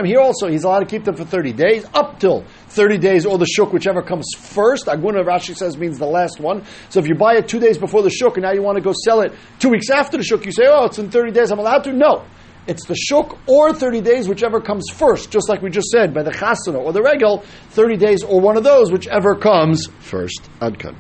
Here 0.07 0.20
also, 0.20 0.48
he's 0.48 0.64
allowed 0.64 0.79
to 0.81 0.87
keep 0.87 1.05
them 1.05 1.16
for 1.16 1.24
30 1.24 1.53
days, 1.53 1.85
up 1.92 2.20
till 2.20 2.44
30 2.68 2.98
days, 2.98 3.26
or 3.26 3.38
the 3.38 3.46
shuk, 3.46 3.72
whichever 3.72 4.03
comes 4.03 4.26
first. 4.38 4.87
Aguna, 4.87 5.24
Rashi 5.24 5.57
says, 5.57 5.76
means 5.76 5.98
the 5.98 6.07
last 6.07 6.38
one. 6.38 6.64
So 6.90 7.00
if 7.00 7.09
you 7.09 7.16
buy 7.16 7.35
it 7.35 7.48
two 7.48 7.59
days 7.59 7.76
before 7.76 8.03
the 8.03 8.11
shuk, 8.11 8.37
and 8.37 8.44
now 8.44 8.53
you 8.53 8.62
want 8.62 8.76
to 8.76 8.83
go 8.83 8.92
sell 9.05 9.22
it 9.22 9.33
two 9.59 9.70
weeks 9.70 9.90
after 9.90 10.16
the 10.16 10.22
shuk, 10.22 10.46
you 10.46 10.53
say, 10.53 10.66
oh, 10.66 10.85
it's 10.87 10.98
in 10.98 11.11
30 11.11 11.33
days, 11.33 11.50
I'm 11.50 11.59
allowed 11.59 11.83
to? 11.85 11.92
No. 11.92 12.24
It's 12.70 12.87
the 12.87 12.94
shuk 12.94 13.37
or 13.48 13.74
30 13.74 14.00
days, 14.00 14.28
whichever 14.28 14.61
comes 14.61 14.85
first, 14.92 15.33
just 15.33 15.48
like 15.48 15.61
we 15.61 15.70
just 15.70 15.88
said, 15.88 16.14
by 16.14 16.22
the 16.22 16.30
chasana 16.30 16.78
or 16.78 16.92
the 16.92 17.02
regel, 17.02 17.42
30 17.70 17.96
days 17.96 18.22
or 18.22 18.40
one 18.40 18.56
of 18.56 18.62
those, 18.62 18.92
whichever 18.92 19.35
comes 19.35 19.88
first. 19.98 20.48
Adkan. 20.61 20.96